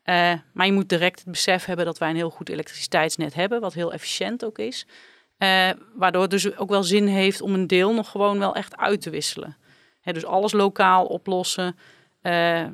Uh, 0.05 0.33
maar 0.53 0.65
je 0.65 0.71
moet 0.71 0.89
direct 0.89 1.19
het 1.19 1.31
besef 1.31 1.65
hebben 1.65 1.85
dat 1.85 1.97
wij 1.97 2.09
een 2.09 2.15
heel 2.15 2.29
goed 2.29 2.49
elektriciteitsnet 2.49 3.33
hebben. 3.33 3.61
Wat 3.61 3.73
heel 3.73 3.93
efficiënt 3.93 4.45
ook 4.45 4.57
is. 4.57 4.85
Uh, 5.37 5.69
waardoor 5.93 6.21
het 6.21 6.31
dus 6.31 6.57
ook 6.57 6.69
wel 6.69 6.83
zin 6.83 7.07
heeft 7.07 7.41
om 7.41 7.53
een 7.53 7.67
deel 7.67 7.93
nog 7.93 8.11
gewoon 8.11 8.39
wel 8.39 8.55
echt 8.55 8.77
uit 8.77 9.01
te 9.01 9.09
wisselen. 9.09 9.57
Hè, 10.01 10.13
dus 10.13 10.25
alles 10.25 10.51
lokaal 10.51 11.05
oplossen. 11.05 11.77
Uh, 12.21 12.65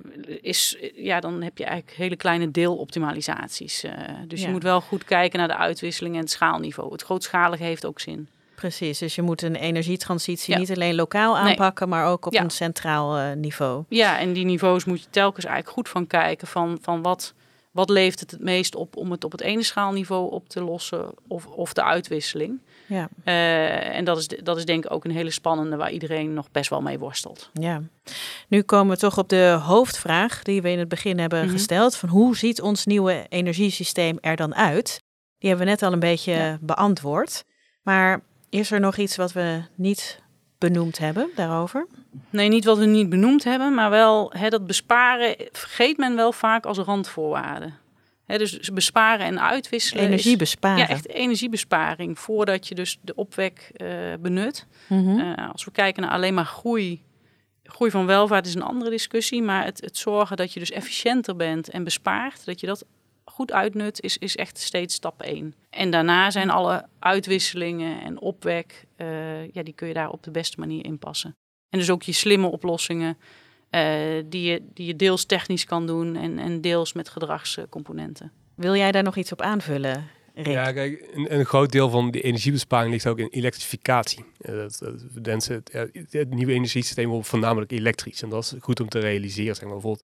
is, 0.42 0.78
ja, 0.96 1.20
dan 1.20 1.42
heb 1.42 1.58
je 1.58 1.66
eigenlijk 1.66 1.98
hele 1.98 2.16
kleine 2.16 2.52
deeloptimalisaties. 2.52 3.86
Dus 4.28 4.40
Ja. 4.42 4.46
je 4.46 4.52
moet 4.52 4.64
wel 4.64 4.82
goed 4.82 5.04
kijken 5.04 5.40
naar 5.40 5.48
de 5.48 5.58
uitwisseling 5.58 6.16
en 6.16 6.22
het 6.22 6.32
schaalniveau. 6.32 6.92
Het 6.92 7.02
grootschalige 7.02 7.64
heeft 7.64 7.86
ook 7.86 8.00
zin. 8.00 8.30
Precies, 8.56 8.98
dus 9.00 9.16
je 9.16 9.22
moet 9.22 9.42
een 9.42 9.56
energietransitie 9.56 10.54
Ja. 10.54 10.60
niet 10.60 10.72
alleen 10.72 10.96
lokaal 10.96 11.34
Nee. 11.34 11.44
aanpakken, 11.44 11.90
maar 11.90 12.06
ook 12.08 12.26
op 12.26 12.34
Ja. 12.34 12.42
een 12.44 12.50
centraal 12.50 13.18
eh, 13.18 13.32
niveau. 13.36 13.84
Ja, 13.90 14.20
en 14.20 14.34
die 14.34 14.46
niveaus 14.46 14.86
moet 14.86 15.02
je 15.02 15.10
telkens 15.10 15.46
eigenlijk 15.46 15.76
goed 15.76 15.90
van 15.90 16.08
kijken 16.08 16.48
van, 16.48 16.78
van 16.82 17.02
wat, 17.02 17.34
wat 17.72 17.90
levert 17.90 18.20
het 18.20 18.32
het 18.32 18.42
meest 18.42 18.76
op 18.76 18.96
om 18.96 19.12
het 19.12 19.24
op 19.24 19.32
het 19.32 19.42
ene 19.42 19.64
schaalniveau 19.64 20.32
op 20.32 20.50
te 20.50 20.62
lossen 20.64 21.10
of, 21.28 21.46
of 21.46 21.74
de 21.74 21.84
uitwisseling. 21.84 22.60
Ja, 22.88 23.10
Uh, 23.26 23.96
en 23.98 24.06
dat 24.06 24.18
is, 24.18 24.28
dat 24.28 24.58
is 24.58 24.66
denk 24.66 24.86
ik 24.86 24.92
ook 24.92 25.06
een 25.06 25.12
hele 25.12 25.32
spannende 25.32 25.76
waar 25.76 25.92
iedereen 25.92 26.34
nog 26.34 26.52
best 26.52 26.70
wel 26.70 26.82
mee 26.82 27.00
worstelt. 27.00 27.50
ja. 27.54 27.82
Nu 28.48 28.62
komen 28.62 28.94
we 28.94 29.00
toch 29.00 29.18
op 29.18 29.30
de 29.30 29.60
hoofdvraag 29.64 30.44
die 30.44 30.62
we 30.62 30.70
in 30.70 30.80
het 30.80 30.88
begin 30.88 31.20
hebben 31.20 31.44
Mhm. 31.44 31.52
gesteld. 31.52 31.96
Van 31.96 32.10
hoe 32.10 32.38
ziet 32.38 32.62
ons 32.62 32.86
nieuwe 32.86 33.26
energiesysteem 33.30 34.18
er 34.22 34.36
dan 34.36 34.56
uit? 34.56 35.04
Die 35.38 35.50
hebben 35.50 35.66
we 35.68 35.72
net 35.72 35.84
al 35.84 35.94
een 35.94 36.00
beetje 36.00 36.32
Ja. 36.34 36.58
beantwoord. 36.62 37.44
Maar 37.82 38.22
is 38.60 38.72
er 38.72 38.80
nog 38.80 38.98
iets 38.98 39.16
wat 39.16 39.32
we 39.34 39.62
niet 39.76 40.22
benoemd 40.58 40.98
hebben 40.98 41.30
daarover? 41.36 41.88
Nee, 42.30 42.48
niet 42.50 42.66
wat 42.66 42.78
we 42.78 42.86
niet 42.86 43.10
benoemd 43.10 43.44
hebben, 43.44 43.74
maar 43.74 43.90
wel 43.90 44.32
hè, 44.38 44.50
dat 44.50 44.68
besparen 44.68 45.36
vergeet 45.52 45.98
men 45.98 46.16
wel 46.16 46.32
vaak 46.32 46.66
als 46.66 46.78
randvoorwaarde. 46.78 47.72
Hè, 48.26 48.38
dus 48.38 48.60
besparen 48.74 49.26
en 49.26 49.42
uitwisselen. 49.42 50.04
is- 50.04 50.10
Energie 50.10 50.38
besparen. 50.38 50.78
ja, 50.78 50.88
echt 50.88 51.08
energiebesparing 51.08 52.20
voordat 52.20 52.68
je 52.68 52.76
dus 52.76 52.98
de 53.02 53.16
opwek 53.16 53.70
eh, 53.74 53.88
benut. 54.20 54.66
Mhm. 54.88 55.20
Eh, 55.20 55.52
als 55.52 55.66
we 55.66 55.72
kijken 55.72 56.02
naar 56.02 56.12
alleen 56.12 56.34
maar 56.34 56.46
groei, 56.46 57.02
groei 57.64 57.92
van 57.92 58.06
welvaart 58.06 58.46
is 58.48 58.56
een 58.56 58.62
andere 58.62 58.90
discussie, 58.90 59.42
maar 59.42 59.64
het, 59.66 59.82
het 59.82 59.98
zorgen 59.98 60.38
dat 60.38 60.54
je 60.54 60.60
dus 60.60 60.72
efficiënter 60.72 61.36
bent 61.36 61.70
en 61.70 61.84
bespaart, 61.84 62.46
dat 62.46 62.60
je 62.60 62.68
dat 62.68 62.86
goed 63.36 63.52
uitnut, 63.52 64.02
is, 64.02 64.18
is 64.18 64.36
echt 64.36 64.58
steeds 64.58 64.94
stap 64.94 65.22
één. 65.22 65.56
En 65.70 65.90
daarna 65.90 66.32
zijn 66.32 66.50
alle 66.50 66.86
uitwisselingen 67.00 68.02
en 68.02 68.20
opwek, 68.20 68.86
eh, 68.96 69.48
ja, 69.48 69.64
die 69.64 69.74
kun 69.74 69.88
je 69.88 69.94
daar 69.94 70.10
op 70.10 70.24
de 70.24 70.32
beste 70.32 70.60
manier 70.60 70.86
inpassen. 70.86 71.36
En 71.70 71.80
dus 71.80 71.90
ook 71.90 72.04
je 72.04 72.12
slimme 72.12 72.48
oplossingen, 72.48 73.18
eh, 73.70 73.84
die, 74.26 74.52
je, 74.52 74.62
die 74.74 74.86
je 74.86 74.96
deels 74.96 75.26
technisch 75.26 75.66
kan 75.66 75.88
doen 75.88 76.16
en, 76.16 76.40
en 76.40 76.62
deels 76.62 76.94
met 76.94 77.10
gedragscomponenten. 77.10 78.32
Wil 78.56 78.76
jij 78.76 78.92
daar 78.92 79.04
nog 79.04 79.16
iets 79.16 79.32
op 79.32 79.42
aanvullen, 79.42 80.08
Rick? 80.34 80.48
Ja, 80.48 80.72
kijk, 80.72 81.10
een, 81.14 81.34
een 81.34 81.46
groot 81.46 81.72
deel 81.72 81.90
van 81.90 82.12
die 82.12 82.22
energiebesparing 82.22 82.92
ligt 82.92 83.08
ook 83.08 83.20
in 83.20 83.28
elektrificatie. 83.28 84.26
Eh, 84.38 84.56
dat, 84.56 84.80
dat, 85.14 85.46
het, 85.46 85.70
ja, 85.74 85.88
het 86.10 86.34
nieuwe 86.34 86.54
energiesysteem 86.54 87.10
wordt 87.10 87.28
voornamelijk 87.28 87.72
elektrisch. 87.72 88.22
En 88.22 88.30
dat 88.30 88.44
is 88.44 88.54
goed 88.60 88.80
om 88.80 88.90
te 88.90 89.00
realiseren. 89.00 89.56
Zeg 89.56 89.64
maar. 89.64 89.74
Bijvoorbeeld 89.74 90.04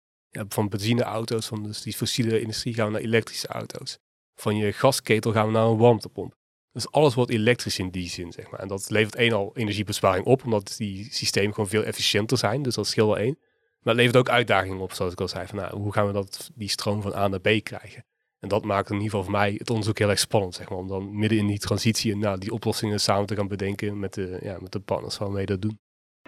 van 0.49 0.69
benzineauto's, 0.69 1.47
van 1.47 1.63
dus 1.63 1.83
die 1.83 1.93
fossiele 1.93 2.41
industrie 2.41 2.75
gaan 2.75 2.87
we 2.87 2.93
naar 2.93 3.01
elektrische 3.01 3.47
auto's. 3.47 3.99
Van 4.35 4.57
je 4.57 4.73
gasketel 4.73 5.33
gaan 5.33 5.47
we 5.47 5.53
naar 5.53 5.67
een 5.67 5.77
warmtepomp. 5.77 6.37
Dus 6.73 6.91
alles 6.91 7.15
wordt 7.15 7.31
elektrisch 7.31 7.79
in 7.79 7.91
die 7.91 8.09
zin, 8.09 8.33
zeg 8.33 8.51
maar. 8.51 8.61
En 8.61 8.69
dat 8.69 8.91
levert 8.91 9.15
één 9.15 9.33
al 9.33 9.51
energiebesparing 9.55 10.27
op, 10.27 10.45
omdat 10.45 10.75
die 10.77 11.09
systemen 11.11 11.55
gewoon 11.55 11.69
veel 11.69 11.85
efficiënter 11.85 12.39
zijn. 12.39 12.63
Dus 12.63 12.75
dat 12.75 12.87
scheelt 12.87 13.09
wel 13.09 13.19
één. 13.19 13.39
Maar 13.81 13.95
het 13.95 14.03
levert 14.03 14.17
ook 14.17 14.29
uitdagingen 14.29 14.81
op, 14.81 14.93
zoals 14.93 15.13
ik 15.13 15.21
al 15.21 15.29
zei. 15.29 15.47
Van, 15.47 15.57
nou, 15.57 15.77
hoe 15.77 15.93
gaan 15.93 16.07
we 16.07 16.13
dat, 16.13 16.51
die 16.55 16.69
stroom 16.69 17.03
van 17.03 17.15
A 17.15 17.29
naar 17.29 17.41
B 17.41 17.49
krijgen? 17.63 18.05
En 18.39 18.49
dat 18.49 18.65
maakt 18.65 18.89
in 18.91 18.95
ieder 18.95 19.11
geval 19.11 19.25
voor 19.25 19.33
mij 19.33 19.55
het 19.59 19.71
onderzoek 19.71 19.99
heel 19.99 20.11
erg 20.11 20.19
spannend, 20.19 20.55
zeg 20.55 20.69
maar. 20.69 20.79
Om 20.79 20.89
dan 20.89 21.19
midden 21.19 21.39
in 21.39 21.47
die 21.47 21.59
transitie 21.59 22.17
nou, 22.17 22.39
die 22.39 22.53
oplossingen 22.53 23.01
samen 23.01 23.27
te 23.27 23.37
gaan 23.37 23.49
bedenken 23.49 23.99
met 23.99 24.15
de, 24.15 24.39
ja, 24.43 24.59
met 24.61 24.73
de 24.73 24.81
partners 24.81 25.19
waarmee 25.19 25.47
we 25.47 25.51
dat 25.51 25.63
doen. 25.63 25.79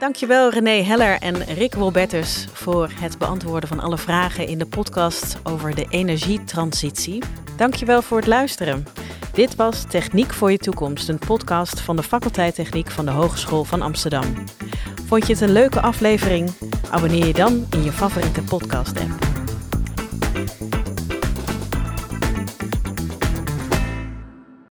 Dankjewel 0.01 0.51
René 0.51 0.83
Heller 0.83 1.19
en 1.21 1.45
Rick 1.45 1.75
Wolbertus 1.75 2.47
voor 2.53 2.91
het 2.95 3.19
beantwoorden 3.19 3.69
van 3.69 3.81
alle 3.81 3.99
vragen 3.99 4.47
in 4.47 4.59
de 4.59 4.67
podcast 4.67 5.39
over 5.43 5.75
de 5.75 5.87
energietransitie. 5.89 7.23
Dankjewel 7.57 8.03
voor 8.03 8.17
het 8.17 8.27
luisteren. 8.27 8.85
Dit 9.33 9.55
was 9.55 9.85
Techniek 9.89 10.33
voor 10.33 10.51
je 10.51 10.59
toekomst, 10.59 11.09
een 11.09 11.19
podcast 11.19 11.81
van 11.81 11.97
de 11.97 12.03
faculteit 12.03 12.55
Techniek 12.55 12.91
van 12.91 13.05
de 13.05 13.11
Hogeschool 13.11 13.65
van 13.65 13.83
Amsterdam. 13.83 14.35
Vond 15.07 15.27
je 15.27 15.33
het 15.33 15.43
een 15.43 15.53
leuke 15.53 15.81
aflevering? 15.81 16.51
Abonneer 16.91 17.27
je 17.27 17.35
dan 17.35 17.67
in 17.71 17.83
je 17.83 17.93
favoriete 17.93 18.43
podcast 18.43 19.01
app. 19.01 19.36